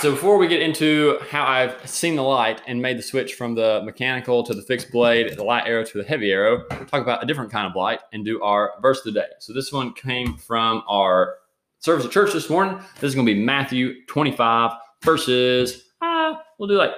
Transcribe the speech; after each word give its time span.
So 0.00 0.12
before 0.12 0.38
we 0.38 0.48
get 0.48 0.62
into 0.62 1.18
how 1.28 1.44
I've 1.44 1.86
seen 1.86 2.16
the 2.16 2.22
light 2.22 2.62
and 2.66 2.80
made 2.80 2.96
the 2.96 3.02
switch 3.02 3.34
from 3.34 3.54
the 3.54 3.82
mechanical 3.84 4.42
to 4.44 4.54
the 4.54 4.62
fixed 4.62 4.90
blade, 4.90 5.36
the 5.36 5.44
light 5.44 5.66
arrow 5.66 5.84
to 5.84 5.98
the 5.98 6.04
heavy 6.04 6.32
arrow, 6.32 6.64
we'll 6.70 6.86
talk 6.86 7.02
about 7.02 7.22
a 7.22 7.26
different 7.26 7.50
kind 7.50 7.66
of 7.66 7.76
light 7.76 8.00
and 8.14 8.24
do 8.24 8.40
our 8.40 8.72
verse 8.80 9.00
of 9.00 9.12
the 9.12 9.20
day. 9.20 9.26
So 9.40 9.52
this 9.52 9.70
one 9.70 9.92
came 9.92 10.38
from 10.38 10.82
our 10.88 11.34
service 11.80 12.06
at 12.06 12.12
church 12.12 12.32
this 12.32 12.48
morning. 12.48 12.78
This 12.94 13.10
is 13.10 13.14
going 13.14 13.26
to 13.26 13.34
be 13.34 13.44
Matthew 13.44 14.06
25 14.06 14.72
verses. 15.04 15.90
Uh, 16.00 16.36
we'll 16.58 16.70
do 16.70 16.78
like 16.78 16.92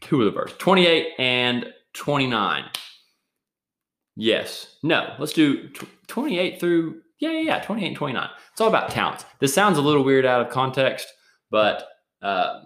two 0.00 0.22
of 0.22 0.24
the 0.24 0.32
verse 0.32 0.52
28 0.58 1.12
and 1.20 1.72
29. 1.92 2.64
Yes. 4.16 4.74
No. 4.82 5.14
Let's 5.20 5.32
do 5.32 5.68
28 6.08 6.58
through, 6.58 7.00
yeah, 7.20 7.30
yeah, 7.30 7.40
yeah, 7.42 7.60
28 7.60 7.86
and 7.86 7.96
29. 7.96 8.28
It's 8.50 8.60
all 8.60 8.66
about 8.66 8.90
talents. 8.90 9.24
This 9.38 9.54
sounds 9.54 9.78
a 9.78 9.82
little 9.82 10.02
weird 10.02 10.26
out 10.26 10.40
of 10.40 10.50
context, 10.50 11.06
but 11.48 11.90
uh, 12.22 12.60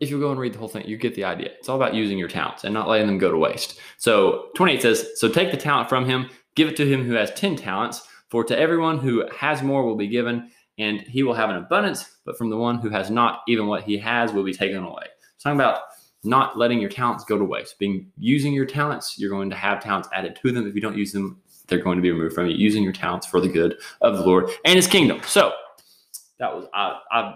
if 0.00 0.10
you 0.10 0.18
go 0.18 0.30
and 0.30 0.40
read 0.40 0.54
the 0.54 0.58
whole 0.58 0.68
thing, 0.68 0.86
you 0.86 0.96
get 0.96 1.14
the 1.14 1.24
idea. 1.24 1.50
It's 1.58 1.68
all 1.68 1.76
about 1.76 1.94
using 1.94 2.18
your 2.18 2.28
talents 2.28 2.64
and 2.64 2.74
not 2.74 2.88
letting 2.88 3.06
them 3.06 3.18
go 3.18 3.30
to 3.30 3.38
waste. 3.38 3.78
So 3.98 4.48
28 4.56 4.82
says, 4.82 5.08
So 5.16 5.28
take 5.28 5.50
the 5.50 5.56
talent 5.56 5.88
from 5.88 6.04
him, 6.04 6.30
give 6.56 6.68
it 6.68 6.76
to 6.76 6.86
him 6.86 7.04
who 7.04 7.14
has 7.14 7.32
10 7.32 7.56
talents, 7.56 8.06
for 8.28 8.44
to 8.44 8.58
everyone 8.58 8.98
who 8.98 9.24
has 9.36 9.62
more 9.62 9.84
will 9.84 9.96
be 9.96 10.08
given, 10.08 10.50
and 10.78 11.00
he 11.02 11.22
will 11.22 11.34
have 11.34 11.50
an 11.50 11.56
abundance, 11.56 12.18
but 12.24 12.36
from 12.36 12.50
the 12.50 12.56
one 12.56 12.78
who 12.78 12.88
has 12.88 13.10
not, 13.10 13.42
even 13.46 13.66
what 13.66 13.84
he 13.84 13.96
has 13.98 14.32
will 14.32 14.42
be 14.42 14.52
taken 14.52 14.82
away. 14.82 15.04
It's 15.34 15.44
talking 15.44 15.60
about 15.60 15.80
not 16.24 16.58
letting 16.58 16.80
your 16.80 16.90
talents 16.90 17.24
go 17.24 17.38
to 17.38 17.44
waste. 17.44 17.78
Being 17.78 18.10
using 18.18 18.52
your 18.52 18.66
talents, 18.66 19.18
you're 19.18 19.30
going 19.30 19.50
to 19.50 19.56
have 19.56 19.82
talents 19.82 20.08
added 20.12 20.36
to 20.42 20.52
them. 20.52 20.66
If 20.66 20.74
you 20.74 20.80
don't 20.80 20.96
use 20.96 21.12
them, 21.12 21.40
they're 21.68 21.78
going 21.78 21.96
to 21.96 22.02
be 22.02 22.10
removed 22.10 22.34
from 22.34 22.46
you. 22.46 22.56
Using 22.56 22.82
your 22.82 22.92
talents 22.92 23.26
for 23.26 23.40
the 23.40 23.48
good 23.48 23.78
of 24.00 24.16
the 24.16 24.24
Lord 24.24 24.50
and 24.64 24.74
His 24.74 24.86
kingdom. 24.86 25.20
So 25.26 25.52
that 26.38 26.54
was 26.54 26.66
I. 26.74 26.98
I 27.10 27.34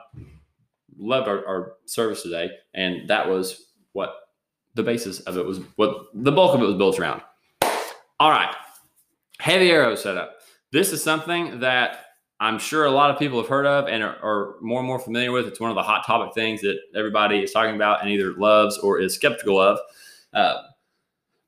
loved 0.99 1.29
our, 1.29 1.47
our 1.47 1.73
service 1.87 2.23
today, 2.23 2.51
and 2.75 3.09
that 3.09 3.29
was 3.29 3.69
what 3.93 4.15
the 4.75 4.83
basis 4.83 5.21
of 5.21 5.37
it 5.37 5.45
was. 5.45 5.61
What 5.77 6.07
the 6.15 6.33
bulk 6.33 6.55
of 6.55 6.63
it 6.63 6.67
was 6.67 6.77
built 6.77 6.99
around. 6.99 7.23
All 8.21 8.31
right, 8.31 8.55
heavy 9.41 9.71
arrow 9.71 9.95
setup. 9.95 10.37
This 10.73 10.93
is 10.93 11.03
something 11.03 11.61
that 11.61 12.05
I'm 12.41 12.59
sure 12.59 12.85
a 12.85 12.91
lot 12.91 13.11
of 13.11 13.19
people 13.19 13.41
have 13.41 13.49
heard 13.49 13.67
of 13.67 13.89
and 13.89 14.03
are, 14.03 14.17
are, 14.23 14.55
more 14.61 14.79
and 14.79 14.87
more 14.87 14.99
familiar 14.99 15.33
with. 15.33 15.47
It's 15.47 15.61
one 15.61 15.71
of 15.71 15.75
the 15.75 15.83
hot 15.83 16.07
topic 16.07 16.35
things 16.35 16.61
that 16.61 16.79
everybody 16.95 17.41
is 17.41 17.53
talking 17.53 17.75
about 17.75 18.01
and 18.01 18.11
either 18.11 18.33
loves 18.35 18.79
or 18.79 19.01
is 19.01 19.15
skeptical 19.15 19.61
of. 19.61 19.79
Uh, 20.33 20.63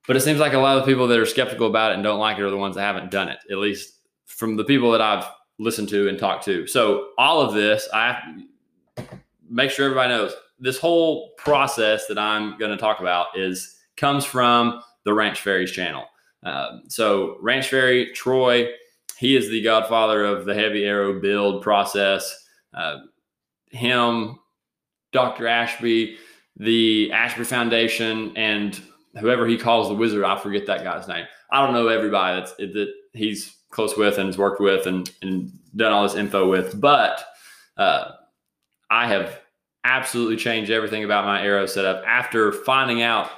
but 0.06 0.16
it 0.16 0.20
seems 0.20 0.40
like 0.40 0.52
a 0.52 0.58
lot 0.58 0.76
of 0.76 0.84
the 0.84 0.90
people 0.90 1.06
that 1.06 1.18
are 1.18 1.26
skeptical 1.26 1.68
about 1.68 1.92
it 1.92 1.94
and 1.94 2.02
don't 2.02 2.18
like 2.18 2.38
it 2.38 2.42
are 2.42 2.50
the 2.50 2.56
ones 2.56 2.74
that 2.74 2.82
haven't 2.82 3.10
done 3.10 3.28
it, 3.28 3.38
at 3.50 3.58
least 3.58 3.98
from 4.26 4.56
the 4.56 4.64
people 4.64 4.90
that 4.90 5.00
I've 5.00 5.26
listened 5.60 5.88
to 5.90 6.08
and 6.08 6.18
talked 6.18 6.44
to. 6.46 6.66
So 6.66 7.10
all 7.18 7.40
of 7.40 7.54
this, 7.54 7.88
I 7.92 8.20
make 9.50 9.70
sure 9.70 9.84
everybody 9.86 10.08
knows 10.08 10.32
this 10.58 10.78
whole 10.78 11.30
process 11.36 12.06
that 12.06 12.18
I'm 12.18 12.56
going 12.58 12.70
to 12.70 12.76
talk 12.76 13.00
about 13.00 13.26
is 13.36 13.76
comes 13.96 14.24
from 14.24 14.80
the 15.04 15.12
Ranch 15.12 15.40
Fairy's 15.40 15.72
channel. 15.72 16.04
Uh, 16.42 16.78
so 16.88 17.36
Ranch 17.40 17.68
Fairy 17.68 18.12
Troy 18.14 18.70
he 19.20 19.36
is 19.36 19.50
the 19.50 19.60
godfather 19.60 20.24
of 20.24 20.46
the 20.46 20.54
heavy 20.54 20.86
arrow 20.86 21.20
build 21.20 21.62
process. 21.62 22.48
Uh, 22.72 23.00
him, 23.70 24.38
Dr. 25.12 25.46
Ashby, 25.46 26.16
the 26.56 27.12
Ashby 27.12 27.44
Foundation, 27.44 28.34
and 28.34 28.80
whoever 29.18 29.46
he 29.46 29.58
calls 29.58 29.88
the 29.88 29.94
wizard, 29.94 30.24
I 30.24 30.38
forget 30.38 30.64
that 30.68 30.84
guy's 30.84 31.06
name. 31.06 31.26
I 31.52 31.62
don't 31.62 31.74
know 31.74 31.88
everybody 31.88 32.40
that's 32.40 32.54
that 32.56 32.94
he's 33.12 33.54
close 33.68 33.94
with 33.94 34.16
and 34.16 34.26
has 34.28 34.38
worked 34.38 34.62
with 34.62 34.86
and, 34.86 35.12
and 35.20 35.52
done 35.76 35.92
all 35.92 36.04
this 36.04 36.14
info 36.14 36.48
with, 36.48 36.80
but 36.80 37.22
uh, 37.76 38.12
I 38.90 39.06
have 39.06 39.40
absolutely 39.84 40.36
changed 40.36 40.70
everything 40.70 41.04
about 41.04 41.24
my 41.24 41.42
arrow 41.42 41.66
setup 41.66 42.04
after 42.06 42.52
finding 42.52 43.02
out 43.02 43.30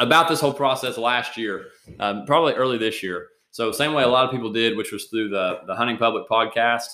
about 0.00 0.28
this 0.28 0.40
whole 0.40 0.52
process 0.52 0.96
last 0.98 1.36
year, 1.36 1.66
um, 2.00 2.24
probably 2.26 2.54
early 2.54 2.78
this 2.78 3.02
year. 3.02 3.28
So 3.50 3.70
same 3.70 3.92
way 3.92 4.02
a 4.02 4.08
lot 4.08 4.24
of 4.24 4.30
people 4.30 4.52
did, 4.52 4.76
which 4.76 4.92
was 4.92 5.06
through 5.06 5.28
the 5.28 5.60
the 5.66 5.74
Hunting 5.74 5.98
Public 5.98 6.28
podcast. 6.28 6.86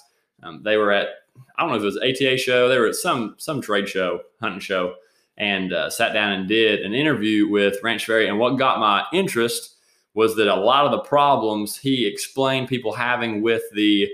Um, 0.42 0.62
they 0.62 0.76
were 0.76 0.92
at 0.92 1.08
I 1.56 1.62
don't 1.62 1.70
know 1.70 1.76
if 1.76 1.82
it 1.82 1.84
was 1.84 1.98
ATA 1.98 2.36
show. 2.36 2.68
They 2.68 2.78
were 2.78 2.88
at 2.88 2.94
some 2.94 3.36
some 3.38 3.60
trade 3.60 3.88
show, 3.88 4.22
hunting 4.40 4.60
show, 4.60 4.96
and 5.36 5.72
uh, 5.72 5.90
sat 5.90 6.12
down 6.12 6.32
and 6.32 6.48
did 6.48 6.80
an 6.80 6.94
interview 6.94 7.48
with 7.48 7.76
Ranch 7.82 8.06
Fairy. 8.06 8.28
And 8.28 8.38
what 8.38 8.58
got 8.58 8.80
my 8.80 9.04
interest 9.12 9.76
was 10.14 10.34
that 10.36 10.48
a 10.48 10.54
lot 10.54 10.84
of 10.84 10.90
the 10.90 11.00
problems 11.00 11.76
he 11.76 12.06
explained 12.06 12.66
people 12.66 12.92
having 12.92 13.40
with 13.40 13.62
the 13.72 14.08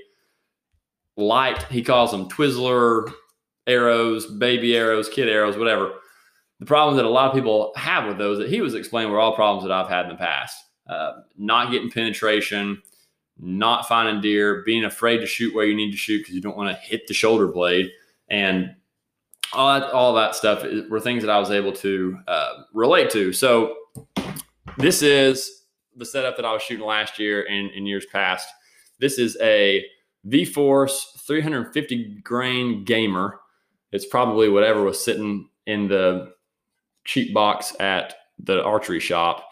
light, 1.17 1.63
he 1.71 1.83
calls 1.83 2.11
them 2.11 2.29
Twizzler 2.29 3.11
arrows, 3.67 4.27
baby 4.27 4.77
arrows, 4.77 5.09
kid 5.09 5.29
arrows, 5.29 5.57
whatever. 5.57 5.93
The 6.61 6.67
problems 6.67 6.97
that 6.97 7.05
a 7.05 7.11
lot 7.11 7.29
of 7.29 7.35
people 7.35 7.73
have 7.77 8.07
with 8.07 8.19
those 8.19 8.39
that 8.39 8.49
he 8.49 8.61
was 8.61 8.75
explaining 8.75 9.13
were 9.13 9.21
all 9.21 9.35
problems 9.35 9.65
that 9.65 9.73
I've 9.73 9.89
had 9.89 10.07
in 10.07 10.13
the 10.13 10.17
past. 10.17 10.57
Uh, 10.89 11.13
not 11.37 11.71
getting 11.71 11.91
penetration, 11.91 12.81
not 13.39 13.89
finding 13.89 14.21
deer, 14.21 14.63
being 14.65 14.85
afraid 14.85 15.19
to 15.19 15.27
shoot 15.27 15.55
where 15.55 15.65
you 15.65 15.75
need 15.75 15.91
to 15.91 15.97
shoot 15.97 16.19
because 16.19 16.35
you 16.35 16.41
don't 16.41 16.57
want 16.57 16.71
to 16.71 16.83
hit 16.83 17.07
the 17.07 17.15
shoulder 17.15 17.49
blade, 17.49 17.91
and 18.29 18.75
all 19.53 19.81
that 19.81 19.91
all 19.93 20.15
that 20.15 20.35
stuff 20.35 20.65
were 20.91 21.01
things 21.01 21.23
that 21.23 21.31
I 21.31 21.39
was 21.39 21.51
able 21.51 21.73
to 21.73 22.19
uh, 22.29 22.63
relate 22.73 23.11
to. 23.11 23.33
So 23.33 23.77
this 24.79 25.03
is 25.03 25.65
the 25.97 26.05
setup 26.05 26.37
that 26.37 26.45
I 26.45 26.53
was 26.53 26.63
shooting 26.63 26.87
last 26.87 27.19
year 27.19 27.47
and 27.49 27.71
in 27.71 27.87
years 27.87 28.07
past. 28.07 28.49
This 28.99 29.19
is 29.19 29.37
a 29.41 29.85
V 30.25 30.45
Force 30.45 31.23
350 31.27 32.21
grain 32.23 32.85
gamer. 32.85 33.41
It's 33.95 34.05
probably 34.05 34.49
whatever 34.49 34.83
was 34.83 35.03
sitting 35.03 35.49
in 35.67 35.87
the 35.87 36.33
cheap 37.05 37.33
box 37.33 37.77
at 37.79 38.15
the 38.41 38.61
archery 38.65 38.99
shop. 38.99 39.49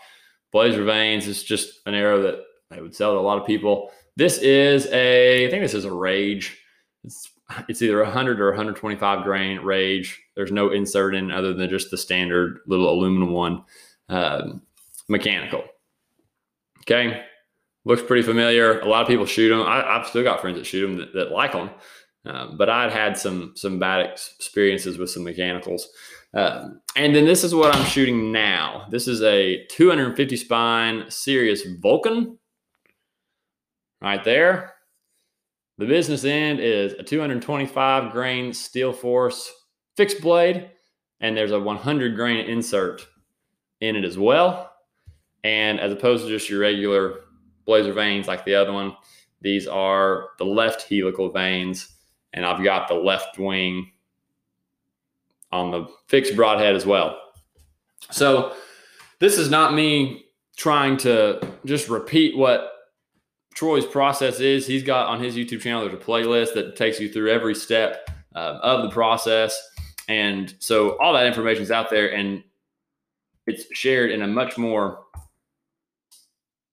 Blazer 0.51 0.85
Vanes 0.85 1.29
is 1.29 1.45
just 1.45 1.81
an 1.87 1.95
arrow 1.95 2.21
that 2.23 2.41
I 2.73 2.81
would 2.81 2.93
sell 2.93 3.13
to 3.13 3.21
a 3.21 3.21
lot 3.21 3.39
of 3.39 3.47
people. 3.47 3.93
This 4.17 4.39
is 4.39 4.87
a, 4.87 5.47
I 5.47 5.51
think 5.51 5.63
this 5.63 5.75
is 5.75 5.85
a 5.85 5.93
Rage. 5.93 6.59
It's, 7.05 7.31
it's 7.69 7.83
either 7.83 8.03
100 8.03 8.41
or 8.41 8.49
125 8.49 9.23
grain 9.23 9.61
Rage. 9.61 10.21
There's 10.35 10.51
no 10.51 10.71
insert 10.73 11.15
in 11.15 11.31
other 11.31 11.55
than 11.55 11.71
just 11.71 11.93
the 11.93 11.97
standard 11.97 12.59
little 12.67 12.91
aluminum 12.91 13.31
one, 13.31 13.63
um, 14.09 14.61
mechanical. 15.09 15.63
Okay, 16.81 17.23
looks 17.85 18.03
pretty 18.03 18.23
familiar. 18.23 18.81
A 18.81 18.89
lot 18.89 19.03
of 19.03 19.09
people 19.09 19.25
shoot 19.25 19.51
them. 19.51 19.63
I, 19.63 19.99
have 19.99 20.09
still 20.09 20.25
got 20.25 20.41
friends 20.41 20.59
that 20.59 20.67
shoot 20.67 20.85
them 20.85 20.97
that, 20.97 21.15
that 21.15 21.31
like 21.31 21.53
them, 21.53 21.71
um, 22.25 22.57
but 22.57 22.69
I'd 22.69 22.93
had 22.93 23.19
some 23.19 23.53
some 23.57 23.79
bad 23.79 24.01
experiences 24.07 24.99
with 24.99 25.11
some 25.11 25.25
mechanicals. 25.25 25.89
Um, 26.35 26.81
and 26.97 27.15
then 27.15 27.27
this 27.27 27.45
is 27.45 27.55
what 27.55 27.75
I'm 27.75 27.85
shooting 27.85 28.33
now. 28.33 28.87
This 28.91 29.07
is 29.07 29.23
a 29.23 29.67
250 29.67 30.37
spine 30.37 31.05
Sirius 31.11 31.63
Vulcan 31.81 32.39
right 34.01 34.23
there. 34.25 34.75
The 35.79 35.87
business 35.87 36.25
end 36.25 36.61
is 36.61 36.93
a 36.95 37.03
225 37.03 38.13
grain 38.13 38.53
steel 38.53 38.93
force 38.93 39.53
fixed 39.97 40.21
blade, 40.21 40.71
and 41.21 41.37
there's 41.37 41.51
a 41.51 41.61
100 41.61 42.15
grain 42.15 42.47
insert 42.47 43.07
in 43.81 43.97
it 43.97 44.05
as 44.05 44.17
well. 44.17 44.71
And 45.45 45.81
as 45.81 45.93
opposed 45.93 46.25
to 46.25 46.31
just 46.31 46.49
your 46.49 46.61
regular 46.61 47.21
blazer 47.65 47.93
vanes 47.93 48.29
like 48.29 48.45
the 48.45 48.55
other 48.55 48.73
one, 48.73 48.97
these 49.41 49.67
are 49.67 50.29
the 50.39 50.45
left 50.45 50.89
helical 50.89 51.31
vanes, 51.33 51.89
and 52.33 52.45
I've 52.45 52.63
got 52.63 52.89
the 52.89 52.95
left 52.95 53.39
wing 53.39 53.91
on 55.51 55.71
the 55.71 55.87
fixed 56.09 56.35
broadhead 56.35 56.75
as 56.75 56.87
well. 56.87 57.19
So 58.11 58.55
this 59.19 59.39
is 59.39 59.51
not 59.51 59.75
me 59.75 60.25
trying 60.57 60.97
to 60.99 61.41
just 61.65 61.89
repeat 61.89 62.37
what 62.37 62.73
Troy's 63.55 63.87
process 63.87 64.41
is. 64.41 64.67
He's 64.67 64.83
got 64.83 65.09
on 65.09 65.23
his 65.23 65.37
YouTube 65.37 65.61
channel, 65.61 65.83
there's 65.83 65.95
a 65.95 66.05
playlist 66.05 66.55
that 66.55 66.77
takes 66.77 66.99
you 66.99 67.09
through 67.09 67.31
every 67.31 67.55
step 67.55 68.09
uh, 68.35 68.59
of 68.63 68.83
the 68.83 68.91
process. 68.91 69.61
And 70.09 70.55
so 70.59 70.99
all 70.99 71.13
that 71.13 71.27
information 71.27 71.63
is 71.63 71.71
out 71.71 71.91
there 71.91 72.13
and 72.13 72.43
it's 73.47 73.65
shared 73.75 74.11
in 74.11 74.23
a 74.23 74.27
much 74.27 74.57
more 74.57 75.05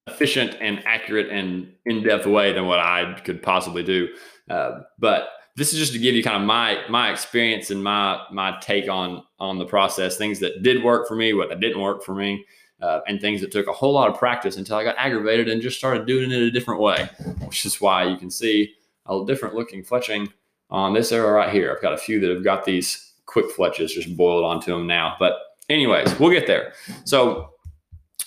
efficient 0.06 0.56
and 0.60 0.82
accurate 0.86 1.28
and 1.30 1.72
in-depth 1.86 2.26
way 2.26 2.52
than 2.52 2.66
what 2.66 2.80
I 2.80 3.20
could 3.24 3.42
possibly 3.42 3.82
do. 3.82 4.08
Uh, 4.48 4.80
but 4.98 5.28
this 5.56 5.72
is 5.72 5.78
just 5.78 5.92
to 5.92 5.98
give 5.98 6.14
you 6.14 6.22
kind 6.22 6.36
of 6.36 6.42
my 6.42 6.78
my 6.88 7.10
experience 7.10 7.70
and 7.70 7.82
my 7.82 8.20
my 8.30 8.58
take 8.60 8.88
on 8.88 9.22
on 9.38 9.58
the 9.58 9.64
process 9.64 10.16
things 10.16 10.38
that 10.38 10.62
did 10.62 10.82
work 10.82 11.08
for 11.08 11.16
me 11.16 11.32
what 11.32 11.48
didn't 11.60 11.80
work 11.80 12.02
for 12.02 12.14
me 12.14 12.44
uh, 12.80 13.00
and 13.06 13.20
things 13.20 13.40
that 13.40 13.50
took 13.50 13.66
a 13.66 13.72
whole 13.72 13.92
lot 13.92 14.08
of 14.08 14.18
practice 14.18 14.56
until 14.56 14.76
i 14.76 14.84
got 14.84 14.96
aggravated 14.98 15.48
and 15.48 15.60
just 15.60 15.78
started 15.78 16.06
doing 16.06 16.30
it 16.30 16.40
a 16.40 16.50
different 16.50 16.80
way 16.80 17.08
which 17.44 17.66
is 17.66 17.80
why 17.80 18.04
you 18.04 18.16
can 18.16 18.30
see 18.30 18.74
a 19.06 19.24
different 19.26 19.54
looking 19.54 19.82
fletching 19.82 20.28
on 20.70 20.94
this 20.94 21.10
arrow 21.12 21.32
right 21.32 21.52
here. 21.52 21.72
I've 21.74 21.82
got 21.82 21.92
a 21.92 21.98
few 21.98 22.20
that 22.20 22.30
have 22.30 22.44
got 22.44 22.64
these 22.64 23.12
quick 23.26 23.46
fletches 23.56 23.88
just 23.88 24.16
boiled 24.16 24.44
onto 24.44 24.72
them 24.72 24.86
now 24.86 25.16
but 25.18 25.34
anyways 25.68 26.18
we'll 26.18 26.30
get 26.30 26.46
there. 26.46 26.72
So 27.04 27.50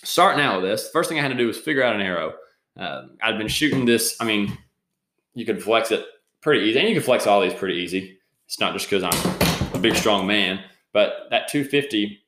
starting 0.03 0.43
out 0.43 0.61
with 0.61 0.69
this 0.69 0.89
first 0.89 1.09
thing 1.09 1.19
i 1.19 1.21
had 1.21 1.29
to 1.29 1.37
do 1.37 1.47
was 1.47 1.57
figure 1.57 1.83
out 1.83 1.95
an 1.95 2.01
arrow. 2.01 2.33
Uh, 2.77 3.03
i'd 3.21 3.37
been 3.37 3.47
shooting 3.47 3.85
this 3.85 4.17
i 4.19 4.25
mean 4.25 4.57
you 5.35 5.45
could 5.45 5.61
flex 5.61 5.91
it 5.91 6.05
pretty 6.43 6.65
easy. 6.65 6.79
And 6.79 6.87
you 6.87 6.95
can 6.95 7.03
flex 7.03 7.25
all 7.25 7.41
these 7.41 7.53
pretty 7.53 7.75
easy. 7.75 8.19
It's 8.45 8.59
not 8.59 8.73
just 8.73 8.89
because 8.89 9.03
I'm 9.03 9.73
a 9.73 9.79
big, 9.79 9.95
strong 9.95 10.27
man. 10.27 10.59
But 10.91 11.13
that 11.31 11.47
250 11.47 12.19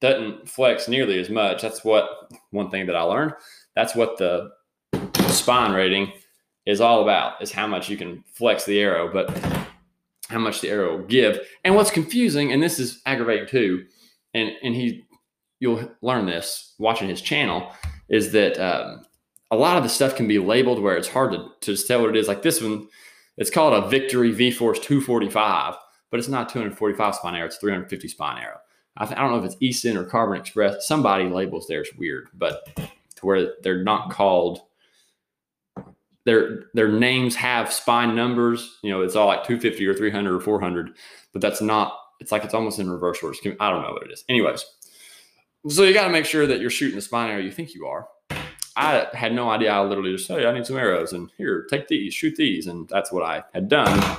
doesn't 0.00 0.48
flex 0.48 0.88
nearly 0.88 1.18
as 1.18 1.30
much. 1.30 1.62
That's 1.62 1.84
what 1.84 2.30
one 2.50 2.70
thing 2.70 2.86
that 2.86 2.96
I 2.96 3.02
learned. 3.02 3.32
That's 3.74 3.94
what 3.94 4.18
the 4.18 4.50
spine 5.28 5.72
rating 5.72 6.12
is 6.66 6.80
all 6.80 7.02
about 7.02 7.42
is 7.42 7.52
how 7.52 7.66
much 7.66 7.88
you 7.88 7.96
can 7.96 8.24
flex 8.32 8.64
the 8.64 8.80
arrow, 8.80 9.10
but 9.12 9.30
how 10.28 10.38
much 10.38 10.60
the 10.60 10.70
arrow 10.70 10.96
will 10.96 11.06
give. 11.06 11.38
And 11.64 11.74
what's 11.74 11.90
confusing, 11.90 12.52
and 12.52 12.62
this 12.62 12.78
is 12.78 13.00
aggravating 13.06 13.46
too, 13.46 13.86
and 14.32 14.50
and 14.62 14.74
he 14.74 15.04
you'll 15.60 15.90
learn 16.02 16.26
this 16.26 16.74
watching 16.78 17.08
his 17.08 17.20
channel, 17.20 17.70
is 18.08 18.32
that 18.32 18.58
um, 18.58 19.04
a 19.50 19.56
lot 19.56 19.76
of 19.76 19.82
the 19.82 19.88
stuff 19.88 20.16
can 20.16 20.26
be 20.26 20.38
labeled 20.38 20.82
where 20.82 20.96
it's 20.96 21.08
hard 21.08 21.32
to, 21.32 21.48
to 21.60 21.72
just 21.72 21.86
tell 21.86 22.00
what 22.00 22.10
it 22.10 22.16
is. 22.16 22.28
Like 22.28 22.42
this 22.42 22.60
one, 22.60 22.88
it's 23.36 23.50
called 23.50 23.74
a 23.74 23.88
Victory 23.88 24.30
V 24.30 24.50
Force 24.50 24.78
245, 24.80 25.74
but 26.10 26.20
it's 26.20 26.28
not 26.28 26.48
245 26.48 27.14
spine 27.14 27.34
arrow, 27.34 27.46
it's 27.46 27.56
350 27.56 28.08
spine 28.08 28.42
arrow. 28.42 28.58
I, 28.96 29.06
th- 29.06 29.18
I 29.18 29.22
don't 29.22 29.32
know 29.32 29.38
if 29.38 29.44
it's 29.44 29.56
Easton 29.60 29.96
or 29.96 30.04
Carbon 30.04 30.38
Express. 30.38 30.86
Somebody 30.86 31.24
labels 31.24 31.66
theirs 31.66 31.88
weird, 31.98 32.28
but 32.34 32.64
to 32.76 33.26
where 33.26 33.52
they're 33.62 33.82
not 33.82 34.10
called 34.10 34.60
their 36.24 36.64
their 36.74 36.88
names 36.88 37.34
have 37.36 37.72
spine 37.72 38.14
numbers. 38.14 38.78
You 38.82 38.90
know, 38.90 39.02
it's 39.02 39.16
all 39.16 39.26
like 39.26 39.44
250 39.44 39.86
or 39.86 39.94
300 39.94 40.34
or 40.34 40.40
400, 40.40 40.96
but 41.32 41.42
that's 41.42 41.60
not. 41.60 41.98
It's 42.20 42.32
like 42.32 42.44
it's 42.44 42.54
almost 42.54 42.78
in 42.78 42.90
reverse 42.90 43.22
order. 43.22 43.36
I 43.60 43.70
don't 43.70 43.82
know 43.82 43.92
what 43.92 44.04
it 44.04 44.12
is. 44.12 44.24
Anyways, 44.28 44.64
so 45.68 45.82
you 45.82 45.92
got 45.92 46.06
to 46.06 46.12
make 46.12 46.24
sure 46.24 46.46
that 46.46 46.60
you're 46.60 46.70
shooting 46.70 46.96
the 46.96 47.02
spine 47.02 47.30
arrow 47.30 47.40
you 47.40 47.50
think 47.50 47.74
you 47.74 47.86
are. 47.86 48.08
I 48.76 49.06
had 49.12 49.32
no 49.32 49.50
idea. 49.50 49.72
I 49.72 49.80
literally 49.82 50.12
just 50.12 50.26
said, 50.26 50.40
hey, 50.40 50.46
I 50.46 50.52
need 50.52 50.66
some 50.66 50.76
arrows, 50.76 51.12
and 51.12 51.30
here, 51.38 51.66
take 51.70 51.88
these, 51.88 52.12
shoot 52.12 52.36
these, 52.36 52.66
and 52.66 52.88
that's 52.88 53.12
what 53.12 53.22
I 53.22 53.44
had 53.52 53.68
done 53.68 54.18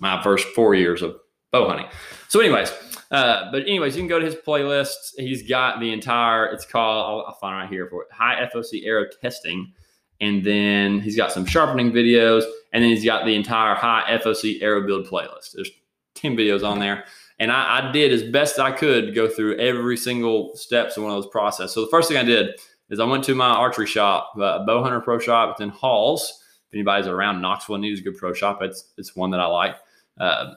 my 0.00 0.22
first 0.22 0.48
four 0.48 0.74
years 0.74 1.02
of 1.02 1.16
bow 1.50 1.68
hunting. 1.68 1.86
So, 2.28 2.40
anyways, 2.40 2.72
uh, 3.10 3.50
but 3.50 3.62
anyways, 3.62 3.96
you 3.96 4.02
can 4.02 4.08
go 4.08 4.18
to 4.18 4.24
his 4.24 4.34
playlist. 4.34 5.14
He's 5.16 5.48
got 5.48 5.80
the 5.80 5.92
entire. 5.92 6.46
It's 6.46 6.64
called. 6.64 7.06
I'll, 7.06 7.26
I'll 7.28 7.38
find 7.38 7.56
right 7.56 7.68
here 7.68 7.86
for 7.86 8.02
it. 8.02 8.08
High 8.12 8.48
FOC 8.52 8.84
arrow 8.84 9.06
testing 9.20 9.72
and 10.20 10.44
then 10.44 11.00
he's 11.00 11.16
got 11.16 11.32
some 11.32 11.46
sharpening 11.46 11.92
videos, 11.92 12.44
and 12.72 12.82
then 12.82 12.90
he's 12.90 13.04
got 13.04 13.24
the 13.24 13.34
entire 13.34 13.74
high 13.74 14.18
FOC 14.22 14.62
arrow 14.62 14.86
build 14.86 15.06
playlist. 15.06 15.52
There's 15.54 15.70
10 16.14 16.36
videos 16.36 16.62
on 16.62 16.78
there. 16.78 17.04
And 17.38 17.50
I, 17.50 17.88
I 17.88 17.92
did 17.92 18.12
as 18.12 18.22
best 18.22 18.58
I 18.58 18.70
could 18.70 19.14
go 19.14 19.26
through 19.26 19.58
every 19.58 19.96
single 19.96 20.54
steps 20.56 20.98
in 20.98 21.02
one 21.02 21.12
of 21.12 21.22
those 21.22 21.30
processes. 21.30 21.72
So 21.72 21.80
the 21.80 21.90
first 21.90 22.08
thing 22.08 22.18
I 22.18 22.22
did 22.22 22.60
is 22.90 23.00
I 23.00 23.04
went 23.04 23.24
to 23.24 23.34
my 23.34 23.48
archery 23.48 23.86
shop, 23.86 24.32
uh, 24.36 24.66
Bowhunter 24.66 25.02
Pro 25.02 25.18
Shop. 25.18 25.52
It's 25.52 25.60
in 25.60 25.70
Halls. 25.70 26.42
If 26.68 26.74
anybody's 26.74 27.06
around 27.06 27.40
Knoxville 27.40 27.78
needs 27.78 28.00
a 28.00 28.02
good 28.02 28.16
pro 28.16 28.32
shop, 28.32 28.62
it's 28.62 28.92
it's 28.96 29.16
one 29.16 29.30
that 29.30 29.40
I 29.40 29.46
like. 29.46 29.76
Uh, 30.18 30.54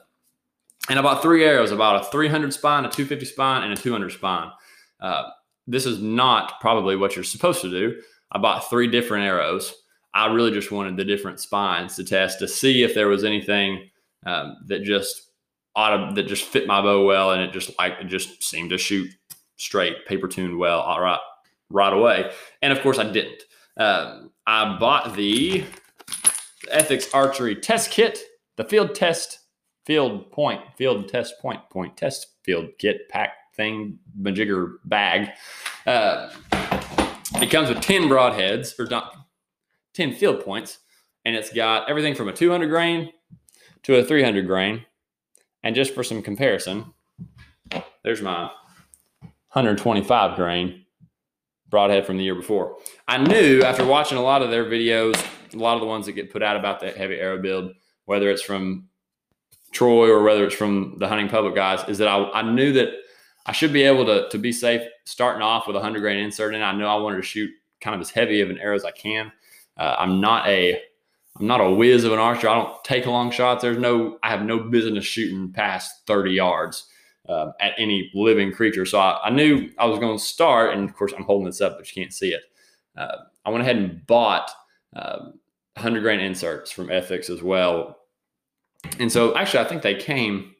and 0.88 0.98
I 0.98 1.02
bought 1.02 1.22
three 1.22 1.44
arrows. 1.44 1.72
I 1.72 1.76
bought 1.76 2.02
a 2.02 2.10
300 2.10 2.52
spine, 2.52 2.84
a 2.84 2.90
250 2.90 3.24
spine, 3.24 3.64
and 3.64 3.72
a 3.72 3.76
200 3.76 4.10
spine. 4.10 4.50
Uh, 5.00 5.30
this 5.66 5.86
is 5.86 6.00
not 6.00 6.60
probably 6.60 6.94
what 6.94 7.16
you're 7.16 7.24
supposed 7.24 7.62
to 7.62 7.70
do. 7.70 8.00
I 8.32 8.38
bought 8.38 8.68
three 8.68 8.86
different 8.86 9.24
arrows. 9.24 9.74
I 10.12 10.26
really 10.26 10.50
just 10.52 10.70
wanted 10.70 10.96
the 10.96 11.04
different 11.04 11.40
spines 11.40 11.96
to 11.96 12.04
test 12.04 12.38
to 12.40 12.48
see 12.48 12.82
if 12.82 12.94
there 12.94 13.08
was 13.08 13.24
anything 13.24 13.90
um, 14.26 14.56
that 14.66 14.82
just 14.82 15.30
auto, 15.74 16.12
that 16.14 16.24
just 16.24 16.44
fit 16.44 16.66
my 16.66 16.80
bow 16.80 17.04
well, 17.04 17.32
and 17.32 17.42
it 17.42 17.52
just 17.52 17.76
like 17.78 17.94
it 18.00 18.04
just 18.04 18.42
seemed 18.42 18.70
to 18.70 18.78
shoot 18.78 19.10
straight, 19.56 20.06
paper 20.06 20.28
tuned 20.28 20.58
well, 20.58 20.80
all 20.80 21.00
right, 21.00 21.18
right 21.74 21.92
away. 21.92 22.30
And 22.62 22.72
of 22.72 22.80
course, 22.80 22.98
I 22.98 23.10
didn't. 23.10 23.42
Um, 23.76 24.30
I 24.46 24.78
bought 24.78 25.14
the 25.16 25.64
Ethics 26.70 27.12
Archery 27.12 27.56
Test 27.56 27.90
Kit, 27.90 28.20
the 28.56 28.64
field 28.64 28.94
test, 28.94 29.40
field 29.84 30.30
point, 30.30 30.60
field 30.78 31.08
test 31.08 31.34
point, 31.40 31.60
point 31.70 31.96
test 31.96 32.28
field 32.44 32.68
kit 32.78 33.08
pack 33.08 33.32
thing, 33.56 33.98
majigger 34.18 34.76
bag. 34.84 35.30
Uh, 35.86 36.30
it 37.42 37.50
comes 37.50 37.68
with 37.68 37.80
10 37.80 38.04
broadheads, 38.04 38.78
or 38.78 38.86
not 38.86 39.14
10 39.94 40.14
field 40.14 40.44
points, 40.44 40.78
and 41.24 41.34
it's 41.34 41.52
got 41.52 41.90
everything 41.90 42.14
from 42.14 42.28
a 42.28 42.32
200 42.32 42.68
grain 42.68 43.12
to 43.82 43.96
a 43.96 44.04
300 44.04 44.46
grain. 44.46 44.84
And 45.62 45.74
just 45.74 45.94
for 45.94 46.04
some 46.04 46.22
comparison, 46.22 46.92
there's 48.02 48.22
my 48.22 48.50
125 49.52 50.36
grain 50.36 50.83
broadhead 51.74 52.06
from 52.06 52.16
the 52.16 52.22
year 52.22 52.36
before. 52.36 52.76
I 53.08 53.18
knew 53.18 53.62
after 53.64 53.84
watching 53.84 54.16
a 54.16 54.22
lot 54.22 54.42
of 54.42 54.50
their 54.50 54.64
videos, 54.64 55.20
a 55.52 55.56
lot 55.56 55.74
of 55.74 55.80
the 55.80 55.88
ones 55.88 56.06
that 56.06 56.12
get 56.12 56.32
put 56.32 56.40
out 56.40 56.54
about 56.56 56.78
that 56.82 56.96
heavy 56.96 57.16
arrow 57.16 57.42
build, 57.42 57.72
whether 58.04 58.30
it's 58.30 58.42
from 58.42 58.88
Troy 59.72 60.08
or 60.08 60.22
whether 60.22 60.44
it's 60.44 60.54
from 60.54 60.94
the 60.98 61.08
hunting 61.08 61.28
public 61.28 61.56
guys, 61.56 61.82
is 61.88 61.98
that 61.98 62.06
I, 62.06 62.30
I 62.30 62.42
knew 62.42 62.72
that 62.74 62.90
I 63.44 63.50
should 63.50 63.72
be 63.72 63.82
able 63.82 64.06
to, 64.06 64.28
to 64.28 64.38
be 64.38 64.52
safe 64.52 64.82
starting 65.04 65.42
off 65.42 65.66
with 65.66 65.74
a 65.74 65.80
100 65.80 65.98
grain 65.98 66.20
insert. 66.20 66.54
And 66.54 66.62
I 66.62 66.70
know 66.70 66.86
I 66.86 66.94
wanted 67.02 67.16
to 67.16 67.22
shoot 67.22 67.50
kind 67.80 67.96
of 67.96 68.00
as 68.00 68.10
heavy 68.10 68.40
of 68.40 68.50
an 68.50 68.58
arrow 68.58 68.76
as 68.76 68.84
I 68.84 68.92
can. 68.92 69.32
Uh, 69.76 69.96
I'm 69.98 70.20
not 70.20 70.46
a 70.46 70.80
I'm 71.40 71.48
not 71.48 71.60
a 71.60 71.72
whiz 71.72 72.04
of 72.04 72.12
an 72.12 72.20
archer. 72.20 72.48
I 72.48 72.54
don't 72.54 72.84
take 72.84 73.06
long 73.06 73.32
shots. 73.32 73.62
There's 73.62 73.78
no 73.78 74.20
I 74.22 74.30
have 74.30 74.42
no 74.42 74.60
business 74.60 75.04
shooting 75.04 75.52
past 75.52 76.06
30 76.06 76.30
yards 76.30 76.86
uh, 77.28 77.52
at 77.60 77.72
any 77.78 78.10
living 78.14 78.52
creature. 78.52 78.84
So 78.84 78.98
I, 78.98 79.20
I, 79.24 79.30
knew 79.30 79.70
I 79.78 79.86
was 79.86 79.98
going 79.98 80.16
to 80.16 80.22
start, 80.22 80.74
and 80.74 80.88
of 80.88 80.94
course 80.94 81.12
I'm 81.16 81.24
holding 81.24 81.46
this 81.46 81.60
up, 81.60 81.78
but 81.78 81.94
you 81.94 82.02
can't 82.02 82.12
see 82.12 82.30
it. 82.30 82.42
Uh, 82.96 83.16
I 83.44 83.50
went 83.50 83.62
ahead 83.62 83.76
and 83.76 84.06
bought 84.06 84.50
100 84.92 85.38
um, 85.98 86.02
grain 86.02 86.20
inserts 86.20 86.70
from 86.70 86.90
Ethics 86.90 87.30
as 87.30 87.42
well. 87.42 87.98
And 88.98 89.10
so 89.10 89.36
actually, 89.36 89.64
I 89.64 89.68
think 89.68 89.82
they 89.82 89.94
came 89.94 90.54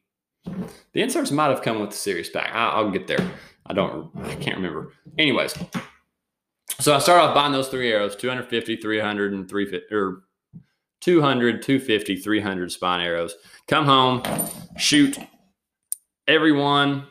the 0.93 1.03
inserts 1.03 1.31
might 1.31 1.49
have 1.49 1.63
come 1.63 1.81
with 1.81 1.91
the 1.91 1.97
Sirius 1.97 2.29
pack. 2.29 2.51
I, 2.53 2.81
will 2.81 2.91
get 2.91 3.07
there. 3.07 3.31
I 3.67 3.73
don't, 3.73 4.11
I 4.23 4.35
can't 4.37 4.57
remember. 4.57 4.93
Anyways, 5.19 5.55
so 6.81 6.95
I 6.95 6.99
started 6.99 7.25
off 7.25 7.35
buying 7.35 7.53
those 7.53 7.69
three 7.69 7.91
arrows 7.91 8.17
250, 8.17 8.77
300, 8.77 9.33
and 9.33 9.49
350, 9.49 9.95
or 9.95 10.23
200, 11.01 11.63
250, 11.63 12.17
300 12.17 12.73
spine 12.73 13.01
arrows. 13.01 13.37
Come 13.67 13.87
home, 13.87 14.23
shoot 14.77 15.19
every 16.27 16.53
one 16.53 17.07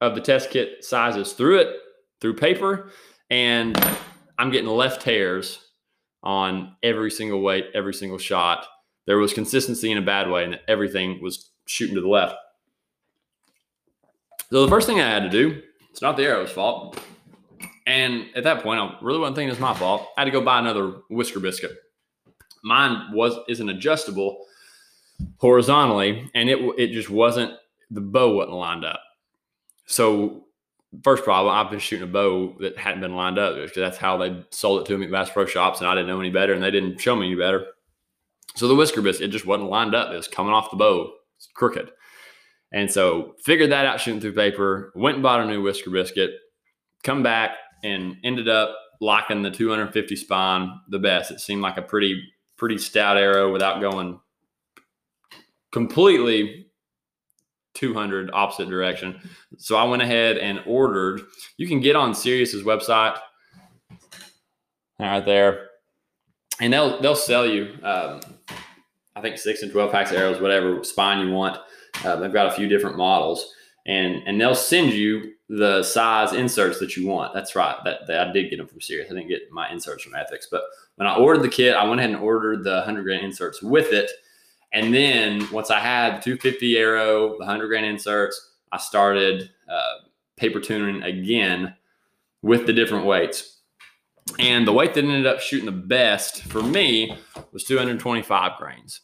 of 0.00 0.14
the 0.14 0.20
test 0.20 0.50
kit 0.50 0.84
sizes 0.84 1.32
through 1.32 1.60
it, 1.60 1.76
through 2.20 2.34
paper, 2.34 2.90
and 3.30 3.76
I'm 4.38 4.50
getting 4.50 4.68
left 4.68 5.02
hairs 5.02 5.58
on 6.22 6.74
every 6.82 7.10
single 7.10 7.40
weight, 7.40 7.66
every 7.74 7.94
single 7.94 8.18
shot. 8.18 8.66
There 9.06 9.18
was 9.18 9.32
consistency 9.32 9.90
in 9.90 9.98
a 9.98 10.02
bad 10.02 10.30
way, 10.30 10.44
and 10.44 10.58
everything 10.68 11.20
was 11.22 11.50
shooting 11.66 11.94
to 11.94 12.00
the 12.00 12.08
left. 12.08 12.36
So 14.50 14.62
the 14.62 14.68
first 14.68 14.86
thing 14.86 15.00
I 15.00 15.08
had 15.08 15.22
to 15.24 15.30
do, 15.30 15.62
it's 15.90 16.02
not 16.02 16.16
the 16.16 16.24
arrow's 16.24 16.50
fault. 16.50 17.00
And 17.86 18.26
at 18.34 18.44
that 18.44 18.62
point, 18.62 18.80
I 18.80 18.96
really 19.00 19.18
wasn't 19.18 19.36
thinking 19.36 19.50
it's 19.50 19.60
my 19.60 19.74
fault. 19.74 20.08
I 20.16 20.22
had 20.22 20.24
to 20.26 20.30
go 20.30 20.40
buy 20.40 20.58
another 20.58 20.94
whisker 21.08 21.40
biscuit. 21.40 21.72
Mine 22.64 23.12
was 23.12 23.38
isn't 23.48 23.68
adjustable 23.68 24.44
horizontally, 25.38 26.28
and 26.34 26.50
it 26.50 26.58
it 26.78 26.92
just 26.92 27.08
wasn't 27.08 27.52
the 27.90 28.00
bow 28.00 28.34
wasn't 28.34 28.56
lined 28.56 28.84
up. 28.84 29.00
So 29.86 30.46
first 31.02 31.24
problem, 31.24 31.54
I've 31.54 31.70
been 31.70 31.78
shooting 31.78 32.08
a 32.08 32.10
bow 32.10 32.56
that 32.60 32.78
hadn't 32.78 33.00
been 33.00 33.14
lined 33.14 33.38
up 33.38 33.54
because 33.54 33.74
that's 33.74 33.98
how 33.98 34.16
they 34.16 34.44
sold 34.50 34.80
it 34.80 34.86
to 34.86 34.98
me 34.98 35.06
at 35.06 35.12
Bass 35.12 35.30
Pro 35.30 35.46
Shops, 35.46 35.80
and 35.80 35.88
I 35.88 35.94
didn't 35.94 36.08
know 36.08 36.20
any 36.20 36.30
better, 36.30 36.52
and 36.52 36.62
they 36.62 36.70
didn't 36.70 36.98
show 36.98 37.14
me 37.14 37.26
any 37.26 37.36
better. 37.36 37.66
So 38.54 38.68
the 38.68 38.74
whisker 38.74 39.02
biscuit, 39.02 39.28
it 39.28 39.32
just 39.32 39.46
wasn't 39.46 39.70
lined 39.70 39.94
up. 39.94 40.12
It 40.12 40.16
was 40.16 40.28
coming 40.28 40.52
off 40.52 40.70
the 40.70 40.76
bow, 40.76 41.12
it's 41.36 41.48
crooked. 41.54 41.90
And 42.72 42.90
so 42.90 43.34
figured 43.42 43.70
that 43.70 43.86
out 43.86 44.00
shooting 44.00 44.20
through 44.20 44.34
paper, 44.34 44.92
went 44.96 45.16
and 45.16 45.22
bought 45.22 45.40
a 45.40 45.46
new 45.46 45.62
whisker 45.62 45.90
biscuit, 45.90 46.30
come 47.04 47.22
back 47.22 47.50
and 47.84 48.16
ended 48.24 48.48
up 48.48 48.76
locking 49.00 49.42
the 49.42 49.50
250 49.50 50.16
spine 50.16 50.70
the 50.88 50.98
best. 50.98 51.30
It 51.30 51.40
seemed 51.40 51.62
like 51.62 51.76
a 51.76 51.82
pretty, 51.82 52.20
pretty 52.56 52.78
stout 52.78 53.16
arrow 53.16 53.52
without 53.52 53.80
going 53.80 54.18
completely 55.70 56.65
200 57.76 58.30
opposite 58.32 58.68
direction. 58.68 59.20
So 59.58 59.76
I 59.76 59.84
went 59.84 60.02
ahead 60.02 60.38
and 60.38 60.60
ordered, 60.66 61.22
you 61.56 61.68
can 61.68 61.80
get 61.80 61.94
on 61.96 62.14
Sirius's 62.14 62.64
website 62.64 63.18
right 64.98 65.24
there 65.24 65.68
and 66.60 66.72
they'll, 66.72 67.00
they'll 67.00 67.14
sell 67.14 67.46
you, 67.46 67.74
um, 67.82 68.20
I 69.14 69.20
think 69.20 69.38
six 69.38 69.62
and 69.62 69.72
12 69.72 69.92
packs 69.92 70.10
of 70.10 70.18
arrows, 70.18 70.40
whatever 70.40 70.82
spine 70.84 71.26
you 71.26 71.32
want. 71.32 71.58
Uh, 72.04 72.16
they've 72.16 72.32
got 72.32 72.46
a 72.46 72.52
few 72.52 72.68
different 72.68 72.96
models, 72.96 73.54
and 73.86 74.16
and 74.26 74.40
they'll 74.40 74.54
send 74.54 74.92
you 74.92 75.32
the 75.48 75.82
size 75.82 76.32
inserts 76.32 76.78
that 76.80 76.96
you 76.96 77.06
want. 77.06 77.32
That's 77.32 77.54
right. 77.56 77.76
That, 77.84 78.06
that 78.08 78.28
I 78.28 78.32
did 78.32 78.50
get 78.50 78.58
them 78.58 78.66
from 78.66 78.80
Sirius. 78.80 79.10
I 79.10 79.14
didn't 79.14 79.28
get 79.28 79.50
my 79.50 79.70
inserts 79.70 80.02
from 80.02 80.14
Ethics, 80.14 80.48
but 80.50 80.62
when 80.96 81.06
I 81.06 81.16
ordered 81.16 81.42
the 81.42 81.48
kit, 81.48 81.74
I 81.74 81.84
went 81.84 82.00
ahead 82.00 82.10
and 82.10 82.20
ordered 82.20 82.64
the 82.64 82.74
100 82.74 83.04
grain 83.04 83.24
inserts 83.24 83.62
with 83.62 83.92
it. 83.92 84.10
And 84.72 84.92
then 84.92 85.50
once 85.50 85.70
I 85.70 85.80
had 85.80 86.18
the 86.18 86.22
250 86.22 86.76
arrow, 86.76 87.30
the 87.30 87.38
100 87.38 87.68
grain 87.68 87.84
inserts, 87.84 88.52
I 88.72 88.78
started 88.78 89.50
uh, 89.68 89.94
paper 90.36 90.60
tuning 90.60 91.02
again 91.02 91.74
with 92.42 92.66
the 92.66 92.72
different 92.72 93.06
weights. 93.06 93.60
And 94.38 94.66
the 94.66 94.72
weight 94.72 94.94
that 94.94 95.04
ended 95.04 95.26
up 95.26 95.40
shooting 95.40 95.66
the 95.66 95.72
best 95.72 96.42
for 96.42 96.62
me 96.62 97.16
was 97.52 97.64
225 97.64 98.58
grains. 98.58 99.00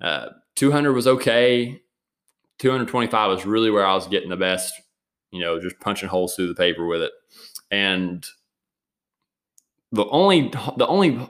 Uh, 0.00 0.28
200 0.56 0.92
was 0.92 1.06
okay. 1.06 1.80
225 2.58 3.30
was 3.30 3.46
really 3.46 3.70
where 3.70 3.86
I 3.86 3.94
was 3.94 4.08
getting 4.08 4.28
the 4.28 4.36
best, 4.36 4.74
you 5.30 5.40
know, 5.40 5.60
just 5.60 5.78
punching 5.78 6.08
holes 6.08 6.34
through 6.34 6.48
the 6.48 6.54
paper 6.54 6.86
with 6.86 7.02
it. 7.02 7.12
And 7.70 8.26
the 9.92 10.04
only 10.06 10.52
the 10.76 10.86
only 10.86 11.28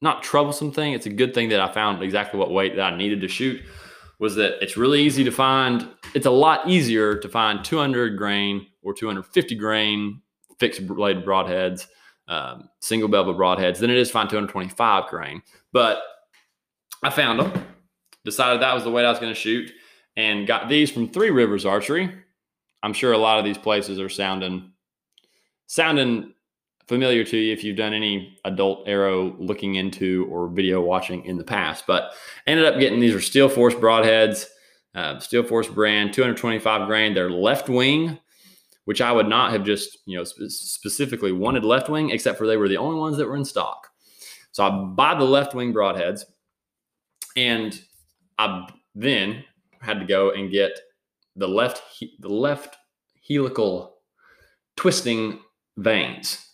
not 0.00 0.22
troublesome 0.22 0.72
thing, 0.72 0.92
it's 0.92 1.06
a 1.06 1.10
good 1.10 1.34
thing 1.34 1.48
that 1.48 1.60
I 1.60 1.72
found 1.72 2.02
exactly 2.02 2.38
what 2.38 2.50
weight 2.50 2.76
that 2.76 2.92
I 2.92 2.96
needed 2.96 3.20
to 3.22 3.28
shoot 3.28 3.60
was 4.18 4.34
that 4.34 4.62
it's 4.62 4.76
really 4.76 5.00
easy 5.00 5.24
to 5.24 5.30
find. 5.30 5.88
It's 6.14 6.26
a 6.26 6.30
lot 6.30 6.68
easier 6.68 7.16
to 7.16 7.28
find 7.28 7.64
200 7.64 8.16
grain 8.16 8.66
or 8.82 8.92
250 8.92 9.54
grain 9.54 10.20
fixed 10.58 10.86
blade 10.86 11.24
broadheads, 11.24 11.86
um, 12.26 12.68
single 12.80 13.08
bevel 13.08 13.34
broadheads 13.34 13.78
than 13.78 13.90
it 13.90 13.96
is 13.96 14.08
to 14.08 14.12
find 14.12 14.28
225 14.28 15.06
grain. 15.08 15.42
But 15.72 16.02
I 17.02 17.10
found 17.10 17.40
them, 17.40 17.64
decided 18.24 18.60
that 18.60 18.74
was 18.74 18.84
the 18.84 18.90
weight 18.90 19.04
I 19.04 19.10
was 19.10 19.20
going 19.20 19.32
to 19.32 19.38
shoot, 19.38 19.70
and 20.16 20.46
got 20.46 20.68
these 20.68 20.90
from 20.90 21.08
Three 21.08 21.30
Rivers 21.30 21.64
Archery. 21.64 22.12
I'm 22.82 22.92
sure 22.92 23.12
a 23.12 23.18
lot 23.18 23.38
of 23.38 23.44
these 23.44 23.58
places 23.58 24.00
are 24.00 24.08
sounding 24.08 24.72
sounding 25.66 26.32
familiar 26.88 27.22
to 27.22 27.36
you 27.36 27.52
if 27.52 27.62
you've 27.62 27.76
done 27.76 27.92
any 27.92 28.38
adult 28.44 28.88
arrow 28.88 29.36
looking 29.38 29.74
into 29.74 30.26
or 30.30 30.48
video 30.48 30.80
watching 30.80 31.24
in 31.26 31.36
the 31.36 31.44
past. 31.44 31.86
But 31.86 32.12
ended 32.46 32.64
up 32.64 32.80
getting 32.80 32.98
these 32.98 33.14
are 33.14 33.20
Steel 33.20 33.48
Force 33.48 33.74
broadheads, 33.74 34.46
uh, 34.94 35.18
Steel 35.20 35.42
Force 35.42 35.68
brand, 35.68 36.12
225 36.14 36.88
grain. 36.88 37.14
They're 37.14 37.30
left 37.30 37.68
wing, 37.68 38.18
which 38.86 39.02
I 39.02 39.12
would 39.12 39.28
not 39.28 39.52
have 39.52 39.64
just 39.64 39.98
you 40.06 40.16
know 40.16 40.24
sp- 40.24 40.48
specifically 40.48 41.32
wanted 41.32 41.62
left 41.62 41.88
wing, 41.88 42.10
except 42.10 42.38
for 42.38 42.46
they 42.46 42.56
were 42.56 42.68
the 42.68 42.78
only 42.78 42.98
ones 42.98 43.18
that 43.18 43.28
were 43.28 43.36
in 43.36 43.44
stock. 43.44 43.88
So 44.52 44.64
I 44.64 44.70
buy 44.70 45.14
the 45.14 45.24
left 45.24 45.54
wing 45.54 45.74
broadheads, 45.74 46.22
and 47.36 47.78
I 48.38 48.66
then 48.94 49.44
had 49.80 50.00
to 50.00 50.06
go 50.06 50.30
and 50.30 50.50
get 50.50 50.72
the 51.36 51.46
left 51.46 51.82
the 52.18 52.30
left 52.30 52.76
helical 53.28 53.98
twisting 54.74 55.40
vanes 55.76 56.47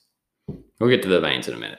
We'll 0.81 0.91
get 0.91 1.03
to 1.03 1.09
the 1.09 1.21
vanes 1.21 1.49
in 1.49 1.55
a 1.55 1.59
minute. 1.59 1.79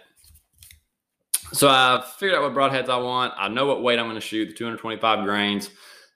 So 1.54 1.70
I 1.70 2.04
figured 2.18 2.38
out 2.38 2.44
what 2.44 2.54
broadheads 2.54 2.90
I 2.90 2.98
want. 2.98 3.34
I 3.38 3.48
know 3.48 3.66
what 3.66 3.84
weight 3.84 4.00
I'm 4.00 4.06
going 4.06 4.16
to 4.16 4.22
shoot, 4.22 4.48
the 4.48 4.54
225 4.54 5.26
grains. 5.26 5.70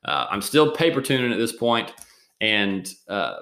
Uh, 0.04 0.28
I'm 0.30 0.42
still 0.42 0.72
paper 0.72 1.02
tuning 1.02 1.32
at 1.32 1.38
this 1.38 1.52
point, 1.52 1.94
and 2.42 2.90
uh, 3.08 3.36